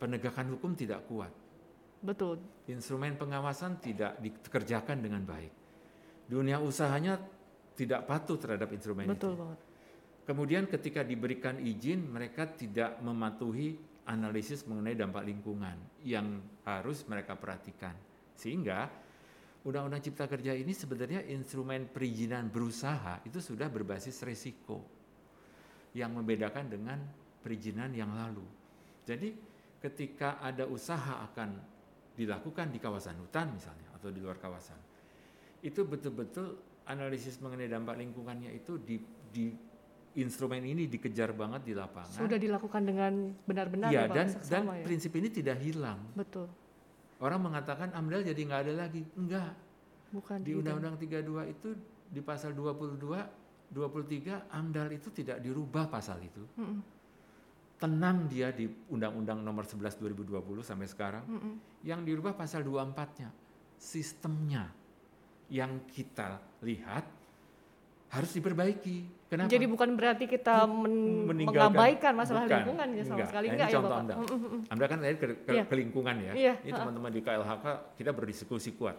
penegakan 0.00 0.56
hukum 0.56 0.72
tidak 0.72 1.04
kuat. 1.04 1.28
Betul. 2.00 2.40
Instrumen 2.72 3.20
pengawasan 3.20 3.76
tidak 3.84 4.16
dikerjakan 4.24 5.04
dengan 5.04 5.28
baik. 5.28 5.52
Dunia 6.24 6.56
usahanya 6.56 7.20
tidak 7.76 8.08
patuh 8.08 8.40
terhadap 8.40 8.72
instrumen 8.72 9.04
Betul 9.04 9.36
itu. 9.36 9.40
banget. 9.44 9.60
Kemudian 10.24 10.64
ketika 10.70 11.04
diberikan 11.04 11.60
izin 11.60 12.06
mereka 12.08 12.48
tidak 12.48 12.96
mematuhi 13.04 13.76
analisis 14.08 14.64
mengenai 14.64 14.96
dampak 14.96 15.26
lingkungan 15.26 15.76
yang 16.06 16.40
harus 16.64 17.04
mereka 17.04 17.36
perhatikan. 17.36 17.92
Sehingga 18.36 18.88
Undang-Undang 19.60 20.00
Cipta 20.00 20.24
Kerja 20.24 20.56
ini 20.56 20.72
sebenarnya 20.72 21.20
instrumen 21.28 21.84
perizinan 21.92 22.48
berusaha 22.48 23.20
itu 23.28 23.44
sudah 23.44 23.68
berbasis 23.68 24.24
resiko 24.24 24.80
yang 25.92 26.16
membedakan 26.16 26.72
dengan 26.72 26.98
perizinan 27.44 27.92
yang 27.92 28.08
lalu. 28.16 28.44
Jadi 29.04 29.36
ketika 29.84 30.40
ada 30.40 30.64
usaha 30.64 31.20
akan 31.28 31.60
dilakukan 32.16 32.72
di 32.72 32.78
kawasan 32.80 33.20
hutan 33.20 33.52
misalnya 33.52 33.88
atau 34.00 34.08
di 34.08 34.20
luar 34.24 34.40
kawasan, 34.40 34.80
itu 35.60 35.84
betul-betul 35.84 36.56
analisis 36.88 37.36
mengenai 37.44 37.68
dampak 37.68 38.00
lingkungannya 38.00 38.56
itu 38.56 38.80
di, 38.80 38.96
di 39.28 39.52
instrumen 40.18 40.62
ini 40.66 40.90
dikejar 40.90 41.30
banget 41.30 41.70
di 41.70 41.72
lapangan. 41.76 42.18
Sudah 42.18 42.38
dilakukan 42.40 42.82
dengan 42.82 43.30
benar-benar 43.46 43.94
Iya 43.94 44.10
ya 44.10 44.14
dan 44.14 44.26
dan 44.50 44.62
ya. 44.66 44.82
prinsip 44.82 45.14
ini 45.14 45.30
tidak 45.30 45.62
hilang. 45.62 46.02
Betul. 46.18 46.50
Orang 47.20 47.46
mengatakan 47.46 47.92
AMDAL 47.94 48.26
jadi 48.26 48.40
nggak 48.40 48.60
ada 48.66 48.72
lagi. 48.88 49.02
Enggak. 49.14 49.52
Bukan 50.10 50.42
Di 50.42 50.56
gitu. 50.56 50.64
Undang-Undang 50.64 50.96
32 50.98 51.52
itu 51.54 51.68
di 52.10 52.20
pasal 52.24 52.50
22, 52.56 52.98
23 53.70 54.50
AMDAL 54.50 54.88
itu 54.98 55.08
tidak 55.14 55.38
dirubah 55.38 55.86
pasal 55.86 56.18
itu. 56.24 56.42
Mm-mm. 56.58 56.82
Tenang 57.78 58.26
dia 58.26 58.50
di 58.50 58.66
Undang-Undang 58.66 59.40
Nomor 59.40 59.64
11 59.64 60.00
2020 60.00 60.66
sampai 60.66 60.88
sekarang. 60.90 61.24
Mm-mm. 61.28 61.54
Yang 61.86 62.00
dirubah 62.10 62.34
pasal 62.34 62.66
24-nya. 62.66 63.30
Sistemnya 63.78 64.68
yang 65.48 65.86
kita 65.88 66.42
lihat 66.64 67.19
harus 68.10 68.30
diperbaiki. 68.32 68.96
Kenapa? 69.30 69.46
Jadi 69.46 69.64
bukan 69.64 69.94
berarti 69.94 70.24
kita 70.26 70.66
men- 70.66 71.30
Meninggalkan- 71.30 71.70
mengabaikan 71.70 72.12
masalah 72.12 72.42
bukan, 72.42 72.50
lingkungan 72.58 72.88
ya 72.90 73.02
sama 73.02 73.14
enggak. 73.14 73.28
sekali 73.30 73.38
Nah, 73.40 73.46
ini 73.46 73.54
enggak 73.54 73.68
ya 73.70 73.74
contoh 73.78 73.88
Bapak? 73.88 74.02
Anda. 74.02 74.14
Mm, 74.14 74.26
mm, 74.26 74.40
mm. 74.42 74.60
Anda 74.66 74.84
kan 74.84 74.98
lahir 74.98 75.16
ke, 75.16 75.26
ke, 75.38 75.50
Iya. 75.54 75.64
ke 75.64 75.74
lingkungan 75.78 76.16
ya. 76.18 76.32
Iya, 76.34 76.54
Ini 76.60 76.70
teman-teman 76.74 77.10
di 77.10 77.20
KLHK 77.20 77.64
kita 77.94 78.10
berdiskusi 78.10 78.70
kuat. 78.74 78.96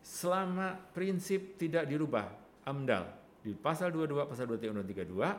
Selama 0.00 0.72
prinsip 0.90 1.40
tidak 1.54 1.84
dirubah, 1.84 2.24
AMDAL 2.64 3.04
di 3.38 3.52
pasal 3.52 3.92
22, 3.92 4.24
pasal 4.24 4.48
23, 4.48 4.72
undang 4.72 4.88
32 4.88 5.36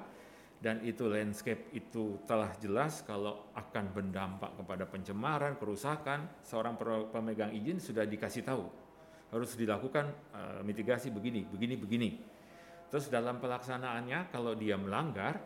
dan 0.62 0.78
itu 0.86 1.10
landscape 1.10 1.74
itu 1.74 2.22
telah 2.24 2.54
jelas 2.56 3.02
kalau 3.02 3.50
akan 3.52 3.90
berdampak 3.90 4.54
kepada 4.54 4.86
pencemaran, 4.86 5.58
kerusakan, 5.58 6.30
seorang 6.46 6.78
pemegang 7.10 7.50
izin 7.50 7.82
sudah 7.82 8.06
dikasih 8.06 8.46
tahu 8.46 8.70
harus 9.34 9.58
dilakukan 9.58 10.06
eh, 10.30 10.62
mitigasi 10.62 11.10
begini, 11.10 11.42
begini, 11.50 11.74
begini. 11.74 12.10
Terus 12.92 13.08
dalam 13.08 13.40
pelaksanaannya 13.40 14.28
kalau 14.28 14.52
dia 14.52 14.76
melanggar 14.76 15.40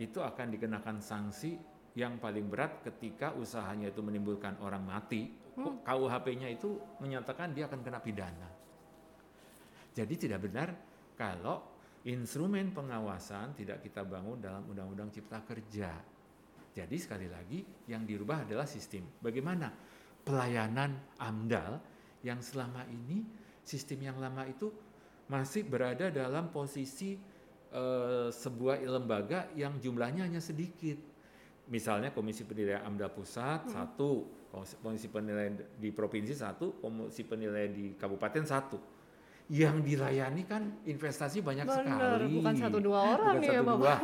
itu 0.00 0.24
akan 0.24 0.56
dikenakan 0.56 1.04
sanksi 1.04 1.60
yang 1.92 2.16
paling 2.16 2.48
berat 2.48 2.80
ketika 2.80 3.36
usahanya 3.36 3.92
itu 3.92 4.00
menimbulkan 4.00 4.56
orang 4.64 4.80
mati. 4.80 5.28
KUHP-nya 5.84 6.48
itu 6.48 6.80
menyatakan 7.04 7.52
dia 7.52 7.68
akan 7.68 7.84
kena 7.84 8.00
pidana. 8.00 8.48
Jadi 9.92 10.14
tidak 10.16 10.48
benar 10.48 10.72
kalau 11.12 11.60
instrumen 12.08 12.72
pengawasan 12.72 13.52
tidak 13.52 13.84
kita 13.84 14.00
bangun 14.08 14.40
dalam 14.40 14.64
Undang-Undang 14.72 15.12
Cipta 15.12 15.44
Kerja. 15.44 15.92
Jadi 16.72 16.96
sekali 16.96 17.28
lagi 17.28 17.60
yang 17.92 18.08
dirubah 18.08 18.48
adalah 18.48 18.64
sistem. 18.64 19.04
Bagaimana 19.20 19.68
pelayanan 20.24 21.20
AMDAL 21.20 21.72
yang 22.24 22.40
selama 22.40 22.88
ini 22.88 23.20
sistem 23.60 24.08
yang 24.08 24.16
lama 24.16 24.48
itu 24.48 24.72
masih 25.32 25.64
berada 25.64 26.12
dalam 26.12 26.52
posisi 26.52 27.16
eh, 27.72 28.28
sebuah 28.28 28.84
lembaga 28.84 29.48
yang 29.56 29.80
jumlahnya 29.80 30.28
hanya 30.28 30.44
sedikit. 30.44 31.00
Misalnya 31.72 32.12
Komisi 32.12 32.44
Penilaian 32.44 32.84
AMDAL 32.84 33.16
Pusat 33.16 33.72
satu, 33.72 34.28
Komisi 34.84 35.08
Penilaian 35.08 35.56
di 35.80 35.88
provinsi 35.88 36.36
satu, 36.36 36.76
Komisi 36.76 37.24
Penilaian 37.24 37.72
di 37.72 37.96
kabupaten 37.96 38.44
satu. 38.44 38.76
Yang 39.48 39.76
dilayani 39.84 40.42
kan 40.44 40.62
investasi 40.84 41.40
banyak 41.40 41.64
Benar, 41.66 41.84
sekali. 42.20 42.34
bukan 42.40 42.54
satu 42.56 42.78
dua 42.78 42.98
orang 43.16 43.34
Bukan 43.40 43.48
ya, 43.48 43.52
satu 43.52 43.64
Bapak. 43.64 43.78
dua. 43.80 43.94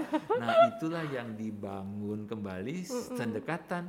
Nah 0.41 0.55
itulah 0.73 1.05
yang 1.09 1.29
dibangun 1.37 2.21
kembali 2.25 2.77
pendekatan 3.17 3.85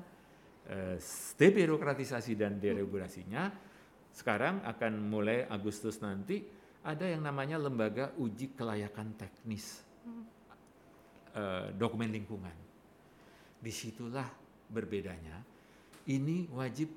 eh, 0.67 0.97
debirokratisasi 1.39 2.35
dan 2.35 2.59
deregulasinya. 2.59 3.49
Sekarang 4.11 4.59
akan 4.65 4.91
mulai 5.07 5.45
Agustus 5.47 6.01
nanti 6.01 6.41
ada 6.83 7.05
yang 7.05 7.23
namanya 7.23 7.59
lembaga 7.59 8.15
uji 8.15 8.55
kelayakan 8.55 9.11
teknis 9.19 9.83
eh, 11.35 11.67
dokumen 11.75 12.11
lingkungan. 12.11 12.55
Di 13.59 13.71
situlah 13.75 14.27
berbedanya. 14.71 15.43
Ini 16.07 16.47
wajib 16.55 16.89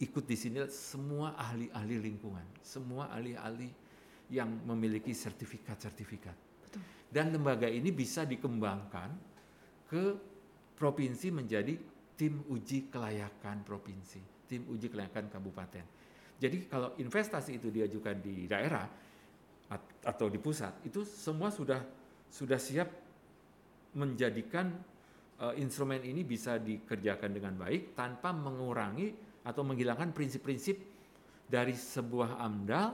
ikut 0.00 0.24
di 0.24 0.36
sini 0.36 0.58
semua 0.72 1.36
ahli-ahli 1.36 1.96
lingkungan, 2.00 2.46
semua 2.64 3.12
ahli-ahli 3.12 3.68
yang 4.32 4.48
memiliki 4.64 5.12
sertifikat-sertifikat. 5.12 6.34
Dan 7.12 7.30
lembaga 7.30 7.70
ini 7.70 7.94
bisa 7.94 8.26
dikembangkan 8.26 9.10
ke 9.86 10.04
provinsi 10.74 11.30
menjadi 11.30 11.78
tim 12.18 12.42
uji 12.50 12.90
kelayakan 12.90 13.62
provinsi, 13.62 14.18
tim 14.50 14.66
uji 14.66 14.90
kelayakan 14.90 15.30
kabupaten. 15.30 15.86
Jadi 16.38 16.66
kalau 16.66 16.92
investasi 16.98 17.56
itu 17.62 17.70
diajukan 17.70 18.18
di 18.18 18.44
daerah 18.50 18.84
at- 19.70 20.02
atau 20.04 20.26
di 20.28 20.38
pusat, 20.38 20.84
itu 20.84 21.06
semua 21.06 21.48
sudah 21.48 21.80
sudah 22.28 22.58
siap 22.58 22.88
menjadikan 23.94 24.74
eh, 25.38 25.54
instrumen 25.62 26.02
ini 26.02 26.26
bisa 26.26 26.58
dikerjakan 26.58 27.30
dengan 27.30 27.54
baik 27.54 27.94
tanpa 27.94 28.34
mengurangi 28.34 29.14
atau 29.46 29.62
menghilangkan 29.62 30.10
prinsip-prinsip 30.10 30.76
dari 31.46 31.76
sebuah 31.76 32.40
AMDAL 32.40 32.88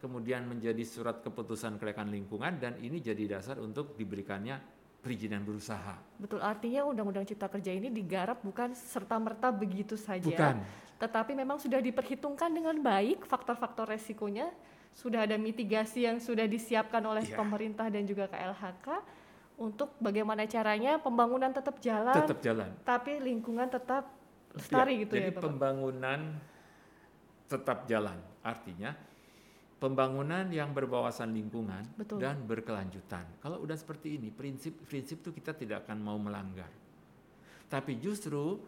kemudian 0.00 0.48
menjadi 0.48 0.80
surat 0.82 1.20
keputusan 1.20 1.76
kelayakan 1.76 2.08
lingkungan 2.08 2.56
dan 2.56 2.80
ini 2.80 3.04
jadi 3.04 3.36
dasar 3.36 3.60
untuk 3.60 3.94
diberikannya 4.00 4.56
perizinan 5.00 5.44
berusaha. 5.44 5.96
Betul, 6.16 6.40
artinya 6.40 6.88
Undang-Undang 6.88 7.28
Cipta 7.28 7.48
Kerja 7.48 7.72
ini 7.72 7.88
digarap 7.92 8.40
bukan 8.40 8.72
serta-merta 8.72 9.52
begitu 9.52 9.96
saja. 9.96 10.24
Bukan. 10.24 10.56
Tetapi 11.00 11.32
memang 11.32 11.56
sudah 11.56 11.80
diperhitungkan 11.80 12.52
dengan 12.52 12.76
baik 12.76 13.24
faktor-faktor 13.24 13.88
resikonya, 13.88 14.52
sudah 14.92 15.24
ada 15.24 15.40
mitigasi 15.40 16.04
yang 16.04 16.20
sudah 16.20 16.44
disiapkan 16.44 17.00
oleh 17.00 17.24
Iya. 17.24 17.34
pemerintah 17.34 17.88
dan 17.88 18.04
juga 18.04 18.28
KLHK 18.28 19.00
untuk 19.56 19.96
bagaimana 19.96 20.44
caranya 20.44 21.00
pembangunan 21.00 21.48
tetap 21.50 21.80
jalan, 21.80 22.12
Tetap 22.12 22.38
jalan. 22.40 22.70
tapi 22.82 23.16
lingkungan 23.16 23.68
tetap 23.68 24.12
lestari 24.52 24.98
Ya, 24.98 25.00
gitu 25.06 25.14
jadi 25.16 25.30
ya 25.30 25.32
Bapak. 25.32 25.44
pembangunan 25.46 26.20
tetap 27.46 27.78
jalan. 27.86 28.18
Artinya 28.42 28.92
pembangunan 29.78 30.44
yang 30.50 30.74
berwawasan 30.74 31.32
lingkungan 31.32 31.86
Betul. 31.96 32.20
dan 32.20 32.36
berkelanjutan. 32.44 33.24
Kalau 33.38 33.62
udah 33.62 33.76
seperti 33.76 34.20
ini, 34.20 34.28
prinsip-prinsip 34.28 35.22
itu 35.22 35.30
kita 35.32 35.54
tidak 35.54 35.86
akan 35.86 35.96
mau 35.98 36.18
melanggar. 36.18 36.68
Tapi 37.70 37.96
justru 37.96 38.58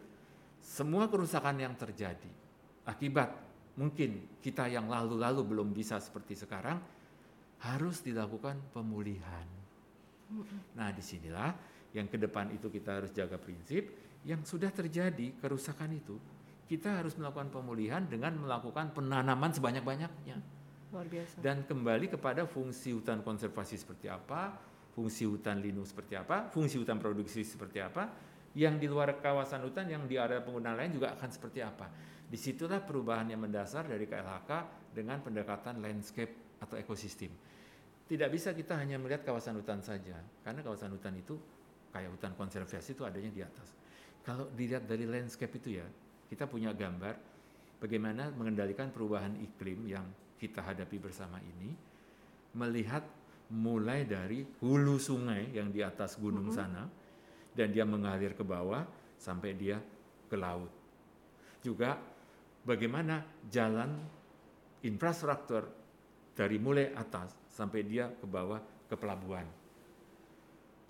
semua 0.63 1.11
kerusakan 1.11 1.59
yang 1.59 1.75
terjadi 1.75 2.31
akibat 2.87 3.35
mungkin 3.75 4.39
kita 4.39 4.71
yang 4.71 4.87
lalu-lalu 4.87 5.43
belum 5.43 5.75
bisa 5.75 5.99
seperti 5.99 6.39
sekarang 6.39 6.79
harus 7.63 8.03
dilakukan 8.03 8.59
pemulihan. 8.75 9.47
Nah, 10.75 10.89
di 10.91 11.03
sinilah 11.03 11.53
yang 11.95 12.09
ke 12.09 12.17
depan 12.17 12.51
itu 12.51 12.67
kita 12.67 13.03
harus 13.03 13.11
jaga 13.13 13.37
prinsip 13.37 13.91
yang 14.23 14.41
sudah 14.43 14.71
terjadi 14.73 15.35
kerusakan 15.37 15.93
itu 15.93 16.15
kita 16.65 17.03
harus 17.03 17.13
melakukan 17.19 17.51
pemulihan 17.51 18.01
dengan 18.07 18.33
melakukan 18.39 18.95
penanaman 18.95 19.51
sebanyak-banyaknya 19.51 20.37
Luar 20.89 21.05
biasa. 21.05 21.43
dan 21.43 21.61
kembali 21.67 22.07
kepada 22.09 22.47
fungsi 22.47 22.95
hutan 22.95 23.21
konservasi 23.21 23.77
seperti 23.77 24.07
apa, 24.07 24.57
fungsi 24.95 25.27
hutan 25.27 25.59
lindung 25.59 25.85
seperti 25.85 26.17
apa, 26.17 26.49
fungsi 26.49 26.79
hutan 26.79 26.97
produksi 26.97 27.43
seperti 27.43 27.83
apa, 27.83 28.09
yang 28.53 28.77
di 28.77 28.85
luar 28.85 29.17
kawasan 29.17 29.65
hutan 29.65 29.89
yang 29.89 30.05
di 30.05 30.17
area 30.17 30.41
penggunaan 30.41 30.77
lain 30.77 30.91
juga 30.93 31.17
akan 31.17 31.29
seperti 31.29 31.59
apa. 31.65 31.89
Di 32.29 32.37
situlah 32.37 32.81
perubahan 32.81 33.29
yang 33.29 33.41
mendasar 33.41 33.89
dari 33.89 34.05
KLHK 34.05 34.51
dengan 34.93 35.21
pendekatan 35.21 35.81
landscape 35.81 36.61
atau 36.61 36.77
ekosistem. 36.77 37.33
Tidak 38.03 38.29
bisa 38.29 38.53
kita 38.53 38.77
hanya 38.77 39.01
melihat 39.01 39.25
kawasan 39.25 39.57
hutan 39.57 39.81
saja, 39.81 40.17
karena 40.45 40.61
kawasan 40.61 40.93
hutan 40.93 41.17
itu 41.17 41.33
kayak 41.89 42.13
hutan 42.13 42.33
konservasi 42.37 42.93
itu 42.93 43.03
adanya 43.05 43.31
di 43.33 43.41
atas. 43.41 43.69
Kalau 44.21 44.49
dilihat 44.53 44.85
dari 44.85 45.05
landscape 45.09 45.53
itu 45.57 45.81
ya, 45.81 45.87
kita 46.29 46.45
punya 46.45 46.73
gambar 46.73 47.15
bagaimana 47.81 48.31
mengendalikan 48.33 48.89
perubahan 48.93 49.35
iklim 49.41 49.85
yang 49.89 50.05
kita 50.37 50.61
hadapi 50.61 50.97
bersama 50.99 51.41
ini, 51.41 51.73
melihat 52.53 53.03
mulai 53.53 54.07
dari 54.07 54.45
hulu 54.63 54.97
sungai 54.97 55.51
yang 55.53 55.69
di 55.69 55.83
atas 55.83 56.17
gunung 56.17 56.49
sana, 56.49 56.87
dan 57.53 57.69
dia 57.69 57.85
mengalir 57.85 58.33
ke 58.33 58.41
bawah 58.41 58.83
sampai 59.17 59.53
dia 59.53 59.77
ke 60.27 60.35
laut. 60.35 60.69
Juga 61.61 61.95
bagaimana 62.65 63.23
jalan 63.47 63.89
infrastruktur 64.83 65.63
dari 66.33 66.57
mulai 66.57 66.91
atas 66.91 67.31
sampai 67.47 67.85
dia 67.85 68.09
ke 68.09 68.25
bawah 68.25 68.59
ke 68.89 68.95
pelabuhan. 68.97 69.45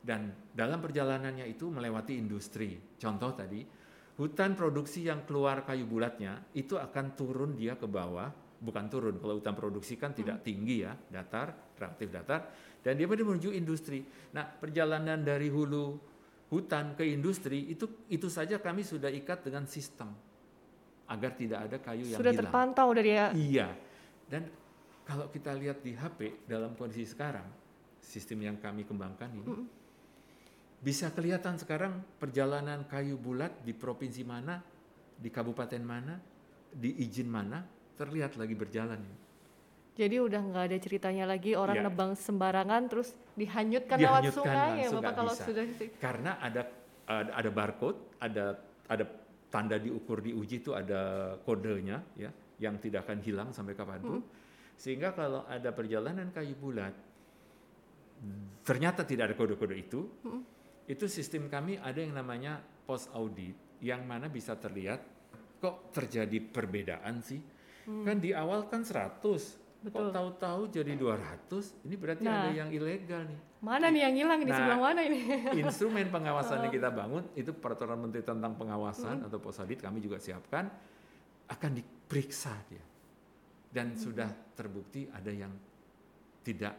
Dan 0.03 0.51
dalam 0.51 0.83
perjalanannya 0.83 1.47
itu 1.47 1.71
melewati 1.71 2.19
industri. 2.19 2.75
Contoh 2.99 3.31
tadi, 3.31 3.63
hutan 4.19 4.51
produksi 4.51 5.07
yang 5.07 5.23
keluar 5.23 5.63
kayu 5.63 5.87
bulatnya 5.87 6.43
itu 6.59 6.75
akan 6.75 7.15
turun 7.15 7.55
dia 7.55 7.79
ke 7.79 7.87
bawah, 7.87 8.27
bukan 8.59 8.85
turun. 8.91 9.15
Kalau 9.19 9.39
hutan 9.39 9.55
produksi 9.55 9.95
kan 9.95 10.11
tidak 10.11 10.43
tinggi 10.43 10.83
ya, 10.83 10.91
datar, 11.07 11.55
relatif 11.79 12.07
datar, 12.11 12.41
dan 12.83 12.99
dia 12.99 13.07
menuju 13.07 13.55
industri. 13.55 14.03
Nah, 14.35 14.43
perjalanan 14.43 15.23
dari 15.23 15.47
hulu 15.47 16.12
hutan 16.53 16.93
ke 16.93 17.01
industri 17.09 17.73
itu 17.73 18.05
itu 18.13 18.29
saja 18.29 18.61
kami 18.61 18.85
sudah 18.85 19.09
ikat 19.09 19.49
dengan 19.49 19.65
sistem 19.65 20.13
agar 21.09 21.31
tidak 21.33 21.59
ada 21.67 21.77
kayu 21.81 22.05
yang 22.07 22.19
Sudah 22.21 22.31
hilang. 22.31 22.41
terpantau 22.45 22.87
dari 22.93 23.11
ya. 23.11 23.27
Iya. 23.33 23.67
Dan 24.29 24.47
kalau 25.03 25.27
kita 25.27 25.51
lihat 25.51 25.83
di 25.83 25.97
HP 25.97 26.47
dalam 26.47 26.77
kondisi 26.79 27.03
sekarang, 27.03 27.45
sistem 27.99 28.47
yang 28.47 28.57
kami 28.61 28.87
kembangkan 28.87 29.29
ini, 29.35 29.53
bisa 30.79 31.11
kelihatan 31.11 31.59
sekarang 31.59 31.99
perjalanan 32.19 32.87
kayu 32.87 33.19
bulat 33.19 33.51
di 33.63 33.75
provinsi 33.75 34.23
mana, 34.23 34.63
di 35.15 35.27
kabupaten 35.27 35.83
mana, 35.83 36.15
di 36.71 37.03
izin 37.03 37.27
mana, 37.27 37.61
terlihat 37.99 38.39
lagi 38.39 38.55
berjalan. 38.55 38.99
Jadi 39.93 40.15
udah 40.17 40.41
nggak 40.41 40.63
ada 40.73 40.77
ceritanya 40.81 41.25
lagi 41.29 41.53
orang 41.53 41.77
Iya. 41.77 41.85
nebang 41.85 42.11
sembarangan 42.17 42.81
terus 42.89 43.13
dihanyutkan, 43.37 43.97
lewat 44.01 44.21
Dihanyutkan 44.25 44.41
sungai 44.41 44.69
ya 44.81 44.89
Bapak 44.89 45.13
kalau 45.13 45.33
bisa. 45.37 45.45
sudah 45.45 45.63
Karena 46.01 46.31
ada 46.41 46.61
ada, 47.03 47.49
barcode, 47.53 47.99
ada 48.17 48.57
ada 48.89 49.05
tanda 49.53 49.77
diukur 49.77 50.23
diuji 50.23 50.65
itu 50.65 50.73
ada 50.73 51.35
kodenya 51.45 52.01
ya, 52.17 52.33
yang 52.57 52.81
tidak 52.81 53.05
akan 53.05 53.19
hilang 53.21 53.49
sampai 53.53 53.77
kapan 53.77 54.01
pun. 54.01 54.21
Sehingga 54.73 55.13
kalau 55.13 55.45
ada 55.45 55.69
perjalanan 55.69 56.33
kayu 56.33 56.57
bulat, 56.57 56.95
ternyata 58.65 59.05
tidak 59.05 59.29
ada 59.29 59.35
kode-kode 59.37 59.75
itu, 59.77 59.99
itu 60.89 61.05
sistem 61.05 61.51
kami 61.51 61.77
ada 61.77 62.01
yang 62.01 62.17
namanya 62.17 62.57
post 62.87 63.13
audit, 63.13 63.53
yang 63.83 64.01
mana 64.09 64.25
bisa 64.25 64.57
terlihat 64.57 65.05
kok 65.61 65.93
terjadi 65.93 66.39
perbedaan 66.39 67.21
sih. 67.21 67.39
Kan 67.83 68.17
di 68.23 68.31
awal 68.33 68.65
kan 68.71 68.81
100, 68.81 69.62
Betul. 69.83 70.07
kok 70.07 70.15
tahu-tahu 70.15 70.61
jadi 70.71 70.91
200, 70.95 71.75
ini 71.83 71.95
berarti 71.95 72.23
Nah. 72.23 72.47
ada 72.47 72.51
yang 72.55 72.71
ilegal 72.71 73.27
nih. 73.27 73.39
mana 73.59 73.85
nih 73.87 74.01
yang 74.01 74.15
hilang 74.15 74.39
di 74.39 74.47
Nah, 74.47 74.57
sebelah 74.57 74.79
mana 74.79 75.01
ini? 75.03 75.19
instrumen 75.59 76.07
pengawasan 76.07 76.63
yang 76.63 76.73
kita 76.73 76.87
bangun 76.87 77.23
itu 77.33 77.51
peraturan 77.51 77.99
menteri 77.99 78.23
tentang 78.23 78.55
pengawasan 78.55 79.23
atau 79.23 79.37
posadit 79.37 79.79
kami 79.79 79.99
juga 79.99 80.17
siapkan 80.17 80.71
akan 81.45 81.71
diperiksa 81.73 82.55
dia 82.67 82.83
dan 83.69 83.91
sudah 83.93 84.27
terbukti 84.53 85.07
ada 85.09 85.27
yang 85.29 85.51
tidak 86.41 86.75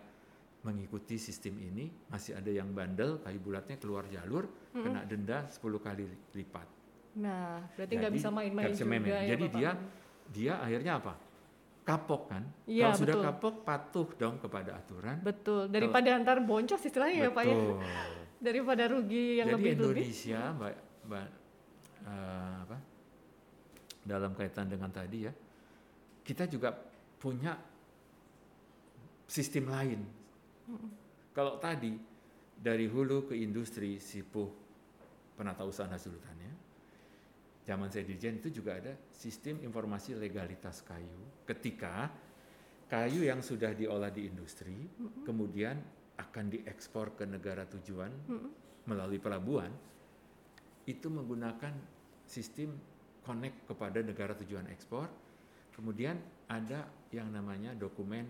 mengikuti 0.61 1.17
sistem 1.17 1.57
ini 1.59 1.89
masih 2.09 2.37
ada 2.37 2.49
yang 2.49 2.73
bandel 2.73 3.21
kayu 3.21 3.37
bulatnya 3.37 3.77
keluar 3.77 4.09
jalur 4.09 4.49
kena 4.71 5.05
denda 5.05 5.45
10 5.45 5.61
kali 5.79 6.05
lipat 6.33 6.69
Nah, 7.15 7.63
berarti 7.77 7.95
nggak 7.95 8.11
Jadi, 8.11 8.19
bisa 8.19 8.29
main-main 8.29 8.73
juga 8.73 8.91
main-main. 8.91 9.13
ya 9.13 9.31
Jadi 9.37 9.45
dia 9.53 9.71
dia 10.27 10.53
akhirnya 10.59 10.99
apa 10.99 11.15
kapok 11.85 12.33
kan 12.33 12.43
Iya, 12.65 12.91
kalau 12.91 12.97
sudah 12.97 13.15
betul. 13.15 13.27
kapok 13.29 13.55
patuh 13.63 14.09
dong 14.17 14.37
kepada 14.41 14.71
aturan 14.75 15.17
Betul, 15.21 15.69
daripada 15.69 16.09
antar 16.17 16.41
boncos 16.41 16.81
istilahnya 16.81 17.29
ya 17.29 17.31
Pak 17.31 17.45
ya. 17.45 17.55
betul 17.55 17.77
Daripada 18.45 18.83
rugi 18.89 19.41
yang 19.41 19.49
Jadi 19.49 19.57
lebih-lebih. 19.57 20.05
Indonesia, 20.05 20.41
Mbak, 20.53 20.75
Mbak 21.09 21.27
eh, 22.05 22.55
apa? 22.61 22.77
Dalam 24.05 24.33
kaitan 24.37 24.69
dengan 24.69 24.91
tadi 24.93 25.19
ya, 25.25 25.33
kita 26.21 26.45
juga 26.45 26.77
punya 27.17 27.57
sistem 29.25 29.73
lain. 29.73 30.01
Kalau 31.33 31.57
tadi 31.57 31.97
dari 32.53 32.85
hulu 32.85 33.33
ke 33.33 33.35
industri 33.35 33.97
sipuh 33.97 34.53
penata 35.35 35.65
usaha 35.65 35.89
hasil 35.89 36.13
hutannya, 36.13 36.53
zaman 37.65 37.89
saya 37.89 38.05
dirjen 38.05 38.39
itu 38.39 38.61
juga 38.61 38.77
ada 38.77 38.93
sistem 39.11 39.65
informasi 39.65 40.15
legalitas 40.15 40.85
kayu. 40.85 41.45
Ketika 41.49 42.13
kayu 42.87 43.25
yang 43.25 43.41
sudah 43.41 43.73
diolah 43.73 44.13
di 44.13 44.29
industri, 44.29 44.85
kemudian 45.25 45.81
akan 46.21 46.45
diekspor 46.53 47.17
ke 47.17 47.25
negara 47.25 47.65
tujuan 47.67 48.13
melalui 48.85 49.19
pelabuhan, 49.19 49.73
itu 50.85 51.09
menggunakan 51.09 51.73
sistem 52.29 52.77
connect 53.25 53.65
kepada 53.65 54.05
negara 54.05 54.37
tujuan 54.37 54.69
ekspor. 54.69 55.09
Kemudian 55.73 56.21
ada 56.47 56.87
yang 57.11 57.33
namanya 57.33 57.73
dokumen 57.75 58.29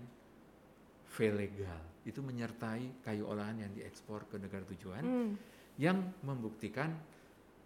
V-legal 1.14 1.94
itu 2.04 2.20
menyertai 2.20 3.04
kayu 3.04 3.28
olahan 3.28 3.64
yang 3.64 3.72
diekspor 3.74 4.26
ke 4.28 4.36
negara 4.36 4.64
tujuan 4.74 5.02
Hmm. 5.04 5.32
yang 5.78 5.98
membuktikan 6.22 6.94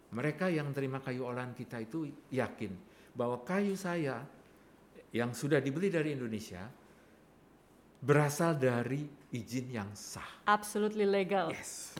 mereka 0.09 0.49
yang 0.49 0.73
terima 0.73 0.97
kayu 0.97 1.25
olahan 1.25 1.53
kita 1.53 1.77
itu 1.79 2.09
yakin 2.33 2.73
bahwa 3.13 3.41
kayu 3.45 3.77
saya 3.77 4.25
yang 5.09 5.33
sudah 5.33 5.61
dibeli 5.61 5.89
dari 5.89 6.13
Indonesia 6.13 6.65
berasal 7.99 8.55
dari 8.55 9.05
izin 9.29 9.69
yang 9.69 9.89
sah. 9.93 10.45
Absolutely 10.47 11.03
legal. 11.05 11.51
Yes. 11.51 11.93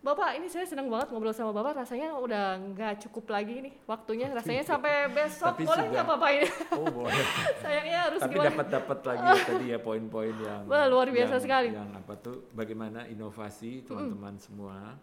Bapak, 0.00 0.38
ini 0.38 0.46
saya 0.46 0.62
senang 0.62 0.86
banget 0.86 1.10
ngobrol 1.10 1.34
sama 1.34 1.50
Bapak. 1.50 1.82
Rasanya 1.82 2.14
udah 2.14 2.62
nggak 2.62 3.06
cukup 3.06 3.26
lagi 3.26 3.58
nih 3.58 3.74
waktunya. 3.90 4.30
Rasanya 4.30 4.62
sampai 4.62 5.10
besok 5.10 5.58
Tapi 5.58 5.66
boleh 5.66 5.86
nggak 5.90 6.06
Bapak 6.06 6.30
ini? 6.30 6.48
Oh 6.78 6.86
boleh. 6.86 7.26
Sayangnya 7.62 7.98
harus 8.06 8.20
Tapi 8.22 8.34
gimana? 8.38 8.48
dapat 8.54 8.66
dapat 8.70 8.98
lagi 9.02 9.26
tadi 9.42 9.66
ya 9.74 9.78
poin-poin 9.82 10.30
yang 10.30 10.62
Wah, 10.70 10.86
luar 10.86 11.10
biasa 11.10 11.36
yang- 11.36 11.42
sekali. 11.42 11.68
Yang 11.74 11.90
apa 11.98 12.14
tuh? 12.22 12.36
Bagaimana 12.54 13.10
inovasi 13.10 13.82
teman-teman 13.82 14.34
semua 14.38 14.94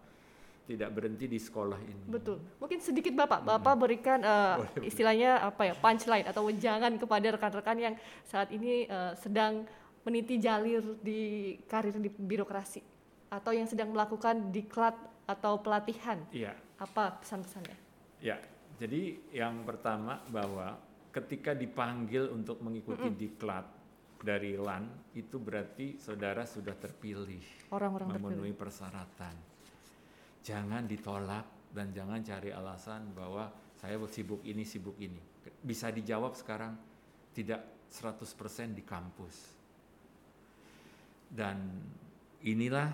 tidak 0.64 0.90
berhenti 0.96 1.28
di 1.28 1.36
sekolah 1.36 1.80
ini. 1.80 2.08
Betul. 2.08 2.40
Mungkin 2.60 2.80
sedikit 2.80 3.12
Bapak, 3.12 3.44
Bapak 3.44 3.76
berikan 3.76 4.24
eh, 4.24 4.56
Boleh, 4.64 4.70
boleh. 4.80 4.88
istilahnya 4.88 5.32
apa 5.44 5.62
ya 5.68 5.74
punchline 5.76 6.28
atau 6.28 6.48
wejangan 6.48 6.96
kepada 6.96 7.28
rekan-rekan 7.36 7.78
yang 7.78 7.96
saat 8.24 8.48
ini 8.56 8.88
eh, 8.88 9.14
sedang 9.20 9.68
meniti 10.08 10.40
jalir 10.40 10.84
di 11.00 11.56
karir 11.68 11.96
di 12.00 12.12
birokrasi 12.12 12.80
atau 13.32 13.52
yang 13.52 13.68
sedang 13.68 13.92
melakukan 13.92 14.52
diklat 14.52 14.96
atau 15.28 15.60
pelatihan. 15.60 16.20
Iya. 16.32 16.56
Apa 16.80 17.20
pesan-pesannya? 17.24 17.78
Ya, 18.20 18.40
jadi 18.80 19.20
yang 19.32 19.64
pertama 19.64 20.20
bahwa 20.32 20.76
ketika 21.12 21.56
dipanggil 21.56 22.32
untuk 22.32 22.60
mengikuti 22.60 23.08
diklat 23.12 23.64
dari 24.24 24.56
LAN 24.56 24.88
itu 25.16 25.36
berarti 25.36 26.00
saudara 26.00 26.48
sudah 26.48 26.72
terpilih 26.80 27.44
Orang-orang 27.72 28.08
terpilih. 28.12 28.24
memenuhi 28.32 28.54
persyaratan. 28.56 29.36
Jangan 30.44 30.84
ditolak 30.84 31.72
dan 31.72 31.90
jangan 31.96 32.20
cari 32.22 32.52
alasan 32.52 33.16
bahwa 33.16 33.48
saya 33.80 33.98
sibuk 34.08 34.44
ini 34.44 34.64
sibuk 34.68 35.00
ini. 35.00 35.20
Bisa 35.64 35.90
dijawab 35.90 36.36
sekarang 36.36 36.76
tidak 37.34 37.88
100% 37.90 38.78
di 38.78 38.84
kampus. 38.86 39.36
Dan 41.34 41.58
inilah 42.46 42.88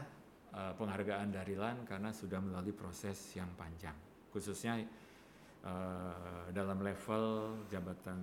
eh, 0.55 0.73
penghargaan 0.77 1.29
dari 1.33 1.53
LAN 1.57 1.83
karena 1.83 2.13
sudah 2.15 2.39
melalui 2.39 2.71
proses 2.71 3.17
yang 3.35 3.51
panjang. 3.57 3.97
Khususnya 4.31 4.79
eh, 4.79 6.45
dalam 6.55 6.79
level 6.79 7.25
jabatan 7.67 8.19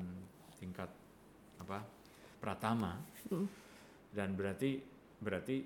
tingkat 0.56 0.88
apa? 1.60 1.80
pratama. 2.36 3.00
Mm. 3.32 3.48
Dan 4.12 4.28
berarti 4.38 4.80
berarti 5.18 5.56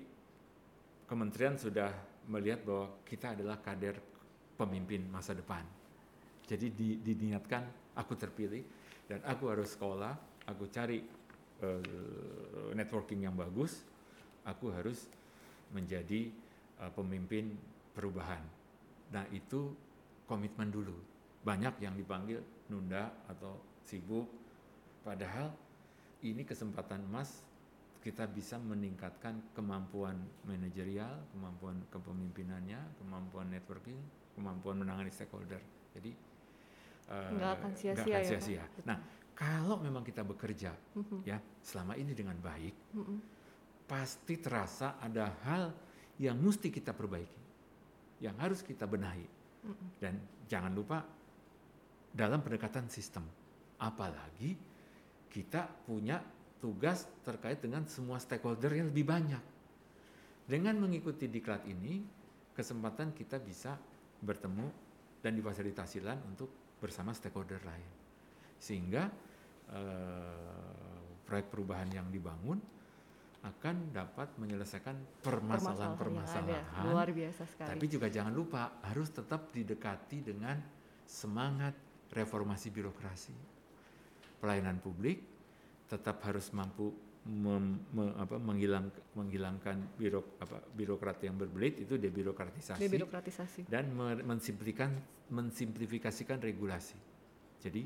kementerian 1.05 1.59
sudah 1.59 2.10
melihat 2.29 2.61
bahwa 2.65 3.01
kita 3.07 3.33
adalah 3.33 3.57
kader 3.57 3.97
pemimpin 4.57 5.05
masa 5.09 5.33
depan. 5.33 5.65
Jadi 6.45 6.67
di- 6.73 6.99
diniatkan 7.01 7.93
aku 7.97 8.13
terpilih 8.13 8.61
dan 9.09 9.23
aku 9.25 9.49
harus 9.49 9.73
sekolah, 9.73 10.13
aku 10.45 10.69
cari 10.69 11.01
eh, 11.61 12.73
networking 12.75 13.25
yang 13.25 13.33
bagus, 13.33 13.81
aku 14.45 14.69
harus 14.73 15.07
menjadi 15.73 16.29
eh, 16.81 16.91
pemimpin 16.93 17.55
perubahan. 17.95 18.41
Nah 19.11 19.25
itu 19.33 19.73
komitmen 20.29 20.69
dulu. 20.69 20.95
Banyak 21.41 21.81
yang 21.81 21.97
dipanggil 21.97 22.39
nunda 22.69 23.09
atau 23.25 23.57
sibuk, 23.81 24.29
padahal 25.01 25.49
ini 26.21 26.45
kesempatan 26.45 27.01
emas 27.01 27.41
kita 28.01 28.25
bisa 28.25 28.57
meningkatkan 28.57 29.53
kemampuan 29.53 30.17
manajerial, 30.49 31.21
kemampuan 31.37 31.77
kepemimpinannya, 31.93 32.81
kemampuan 32.97 33.47
networking, 33.53 34.01
kemampuan 34.33 34.81
menangani 34.81 35.13
stakeholder. 35.13 35.61
Jadi 35.93 36.11
eh, 37.13 37.29
Nggak 37.37 37.51
akan 37.61 37.71
sia-sia 37.77 38.17
ya, 38.17 38.25
sia-sia. 38.25 38.65
Betul. 38.65 38.89
Nah, 38.89 38.97
kalau 39.37 39.77
memang 39.77 40.01
kita 40.01 40.25
bekerja 40.25 40.73
Mhm, 40.97 41.25
ya 41.29 41.37
selama 41.61 41.93
ini 41.93 42.17
dengan 42.17 42.41
baik, 42.41 42.75
mhm. 42.97 43.17
pasti 43.85 44.41
terasa 44.41 44.97
ada 44.97 45.29
hal 45.45 45.69
yang 46.17 46.41
mesti 46.41 46.73
kita 46.73 46.97
perbaiki, 46.97 47.41
yang 48.25 48.33
harus 48.41 48.65
kita 48.65 48.89
benahi. 48.89 49.29
Mhm. 49.61 49.87
Dan 50.01 50.13
jangan 50.49 50.73
lupa 50.73 51.05
dalam 52.09 52.41
pendekatan 52.41 52.89
sistem, 52.89 53.29
apalagi 53.77 54.57
kita 55.29 55.69
punya 55.85 56.40
tugas 56.61 57.09
terkait 57.25 57.57
dengan 57.57 57.83
semua 57.89 58.21
stakeholder 58.21 58.77
yang 58.77 58.93
lebih 58.93 59.09
banyak. 59.09 59.43
Dengan 60.45 60.77
mengikuti 60.77 61.25
diklat 61.25 61.65
ini, 61.65 62.05
kesempatan 62.53 63.17
kita 63.17 63.41
bisa 63.41 63.73
bertemu 64.21 64.69
dan 65.25 65.33
difasilitasi 65.33 66.05
LAN 66.05 66.21
untuk 66.29 66.77
bersama 66.77 67.11
stakeholder 67.17 67.61
lain. 67.65 67.89
Sehingga 68.61 69.09
eh, 69.73 71.21
proyek 71.25 71.49
perubahan 71.49 71.89
yang 71.89 72.07
dibangun 72.13 72.61
akan 73.41 73.89
dapat 73.89 74.37
menyelesaikan 74.37 75.25
permasalahan-permasalahan 75.25 76.85
Luar 76.85 77.09
biasa 77.09 77.41
sekali. 77.49 77.69
tapi 77.73 77.85
juga 77.89 78.05
jangan 78.05 78.29
lupa 78.37 78.77
harus 78.85 79.09
tetap 79.09 79.49
didekati 79.49 80.21
dengan 80.21 80.61
semangat 81.09 81.73
reformasi 82.13 82.69
birokrasi. 82.69 83.33
Pelayanan 84.37 84.77
publik 84.77 85.30
tetap 85.91 86.23
harus 86.23 86.47
mampu 86.51 86.95
mem- 87.21 87.83
me- 87.91 88.15
apa, 88.15 88.39
menghilang, 88.39 88.87
menghilangkan 89.13 89.75
birok, 89.93 90.39
apa, 90.39 90.57
birokrat 90.71 91.19
yang 91.19 91.35
berbelit 91.35 91.77
itu 91.77 91.99
debirokratisasi 91.99 92.79
Debirokratisasi. 92.79 93.61
dan 93.67 93.91
me- 93.91 94.23
mensimplikan, 94.23 94.95
mensimplifikasikan 95.27 96.39
regulasi. 96.39 96.95
Jadi 97.59 97.85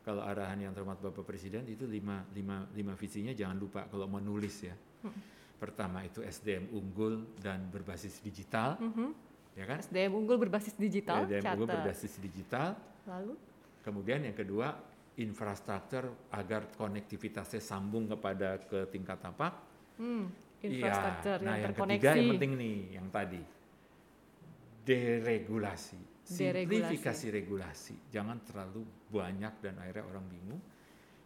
kalau 0.00 0.22
arahan 0.22 0.56
yang 0.60 0.72
terhormat 0.72 0.98
Bapak 0.98 1.22
Presiden 1.22 1.66
itu 1.66 1.84
lima, 1.84 2.22
lima, 2.30 2.64
lima 2.70 2.94
visinya 2.94 3.30
jangan 3.30 3.58
lupa 3.58 3.84
kalau 3.86 4.06
mau 4.06 4.18
nulis 4.18 4.56
ya. 4.62 4.74
Hmm. 5.02 5.12
Pertama 5.58 6.02
itu 6.02 6.22
SDM 6.22 6.70
unggul 6.70 7.26
dan 7.38 7.68
berbasis 7.68 8.18
digital, 8.18 8.78
Mhm. 8.78 9.08
ya 9.54 9.64
kan? 9.64 9.78
SDM 9.78 10.10
unggul 10.12 10.38
berbasis 10.38 10.74
digital. 10.74 11.22
SDM 11.22 11.42
unggul 11.50 11.66
catat. 11.66 11.76
berbasis 11.76 12.12
digital. 12.18 12.68
Lalu 13.04 13.34
Kemudian 13.82 14.22
yang 14.22 14.32
kedua 14.32 14.78
infrastruktur 15.20 16.08
agar 16.32 16.72
konektivitasnya 16.72 17.60
sambung 17.60 18.08
kepada 18.08 18.56
ke 18.64 18.88
tingkat 18.88 19.20
tapak. 19.20 19.52
hmm, 20.00 20.24
Iya. 20.62 20.70
infrastruktur 20.70 21.36
Nah 21.42 21.58
yang 21.58 21.58
yang 21.58 21.66
terkoneksi. 21.74 21.98
ketiga 21.98 22.10
yang 22.14 22.30
penting 22.38 22.52
nih 22.54 22.76
yang 22.94 23.08
tadi 23.10 23.42
deregulasi, 24.82 26.00
simplifikasi 26.26 27.26
regulasi. 27.30 27.94
Jangan 28.10 28.42
terlalu 28.46 28.82
banyak 29.10 29.54
dan 29.62 29.74
akhirnya 29.78 30.04
orang 30.06 30.26
bingung. 30.30 30.62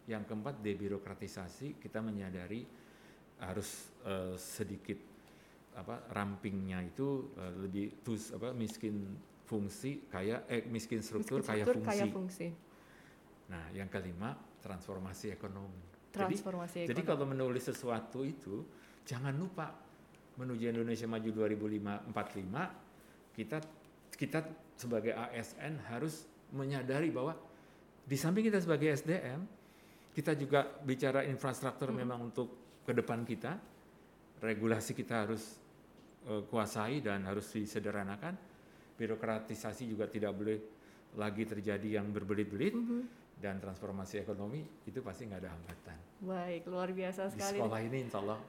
Yang 0.07 0.23
keempat 0.29 0.55
debirokratisasi. 0.61 1.77
Kita 1.77 1.99
menyadari 2.01 2.63
harus 3.37 3.93
eh, 4.05 4.33
sedikit 4.37 4.97
apa 5.77 6.09
rampingnya 6.09 6.81
itu 6.81 7.29
eh, 7.37 7.53
lebih 7.61 8.01
tus 8.01 8.33
apa 8.33 8.49
miskin 8.57 9.13
fungsi 9.45 10.09
kaya 10.09 10.43
eh 10.49 10.65
miskin 10.65 11.05
struktur, 11.05 11.45
kaya 11.45 11.61
Struktur 11.61 11.85
fungsi. 11.85 11.89
kaya 11.93 12.05
fungsi. 12.09 12.47
Nah, 13.47 13.71
yang 13.71 13.87
kelima 13.87 14.35
transformasi 14.59 15.31
ekonomi. 15.31 15.79
Jadi 16.11 16.35
Transformasi 16.35 16.77
jadi 16.83 16.91
ekonomi. 16.93 17.07
kalau 17.07 17.25
menulis 17.25 17.63
sesuatu 17.63 18.23
itu 18.23 18.65
jangan 19.07 19.31
lupa 19.31 19.71
menuju 20.35 20.67
Indonesia 20.67 21.07
Maju 21.07 21.29
2045 21.31 22.11
kita 23.33 23.57
kita 24.11 24.39
sebagai 24.75 25.13
ASN 25.13 25.77
harus 25.87 26.25
menyadari 26.51 27.09
bahwa 27.09 27.37
di 28.03 28.15
samping 28.15 28.45
kita 28.45 28.59
sebagai 28.59 28.91
SDM 28.91 29.41
kita 30.11 30.33
juga 30.33 30.65
bicara 30.81 31.21
infrastruktur 31.23 31.93
Hmm. 31.93 32.01
memang 32.01 32.19
untuk 32.27 32.49
ke 32.83 32.91
depan 32.91 33.21
kita 33.23 33.55
regulasi 34.41 34.91
kita 34.91 35.23
harus 35.23 35.43
eh, 36.25 36.43
kuasai 36.43 36.99
dan 36.99 37.23
harus 37.23 37.47
disederhanakan 37.47 38.35
birokratisasi 38.97 39.87
juga 39.87 40.09
tidak 40.09 40.33
boleh 40.33 40.57
lagi 41.15 41.45
terjadi 41.45 42.01
yang 42.01 42.11
berbelit-belit 42.11 42.73
Mhm. 42.73 43.01
Dan 43.37 43.61
transformasi 43.61 44.21
ekonomi 44.21 44.65
itu 44.83 44.99
pasti 44.99 45.29
nggak 45.29 45.41
ada 45.45 45.51
hambatan. 45.53 45.97
Baik, 46.19 46.61
luar 46.65 46.89
biasa 46.89 47.29
Di 47.29 47.37
sekali. 47.37 47.57
sekolah 47.61 47.79
ini 47.85 47.97
insya 48.03 48.19
Allah 48.21 48.39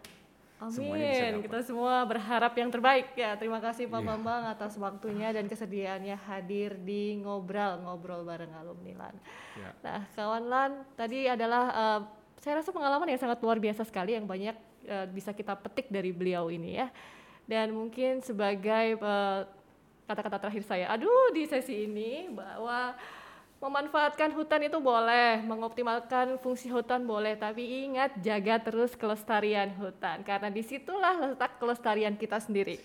semuanya 0.58 1.06
bisa 1.06 1.22
Amin. 1.22 1.30
dapat. 1.30 1.44
Kita 1.46 1.58
semua 1.62 1.94
berharap 2.02 2.52
yang 2.58 2.70
terbaik 2.72 3.14
ya. 3.14 3.38
Terima 3.38 3.62
kasih 3.62 3.86
Pak 3.86 4.00
Iya. 4.02 4.08
Bambang 4.10 4.42
atas 4.50 4.74
waktunya 4.74 5.30
dan 5.30 5.46
kesediaannya 5.46 6.16
hadir 6.18 6.74
di 6.82 7.14
ngobrol 7.22 7.78
ngobrol 7.78 8.26
bareng 8.26 8.50
alumni 8.58 9.06
LAN. 9.06 9.14
ya, 9.54 9.70
Nah, 9.86 10.00
kawan 10.18 10.44
LAN 10.50 10.70
tadi 10.98 11.30
adalah 11.30 11.64
eh, 11.70 12.00
saya 12.42 12.58
rasa 12.58 12.74
pengalaman 12.74 13.06
yang 13.06 13.22
sangat 13.22 13.38
luar 13.38 13.62
biasa 13.62 13.86
sekali 13.86 14.18
yang 14.18 14.26
banyak 14.26 14.56
eh, 14.82 15.06
bisa 15.06 15.30
kita 15.30 15.54
petik 15.54 15.94
dari 15.94 16.10
beliau 16.10 16.50
ini 16.50 16.74
ya. 16.74 16.90
Dan 17.46 17.70
mungkin 17.70 18.18
sebagai 18.18 18.98
eh, 18.98 19.40
kata-kata 20.10 20.42
terakhir 20.42 20.64
saya, 20.66 20.90
aduh 20.90 21.30
di 21.30 21.46
sesi 21.46 21.86
ini 21.86 22.32
bahwa 22.34 22.98
Memanfaatkan 23.58 24.30
hutan 24.38 24.70
itu 24.70 24.78
boleh, 24.78 25.42
mengoptimalkan 25.42 26.38
fungsi 26.38 26.70
hutan 26.70 27.02
boleh, 27.02 27.34
tapi 27.34 27.90
ingat 27.90 28.14
jaga 28.22 28.62
terus 28.62 28.94
kelestarian 28.94 29.74
hutan 29.74 30.22
karena 30.22 30.46
di 30.46 30.62
situlah 30.62 31.34
letak 31.34 31.58
kelestarian 31.58 32.14
kita 32.14 32.38
sendiri. 32.38 32.78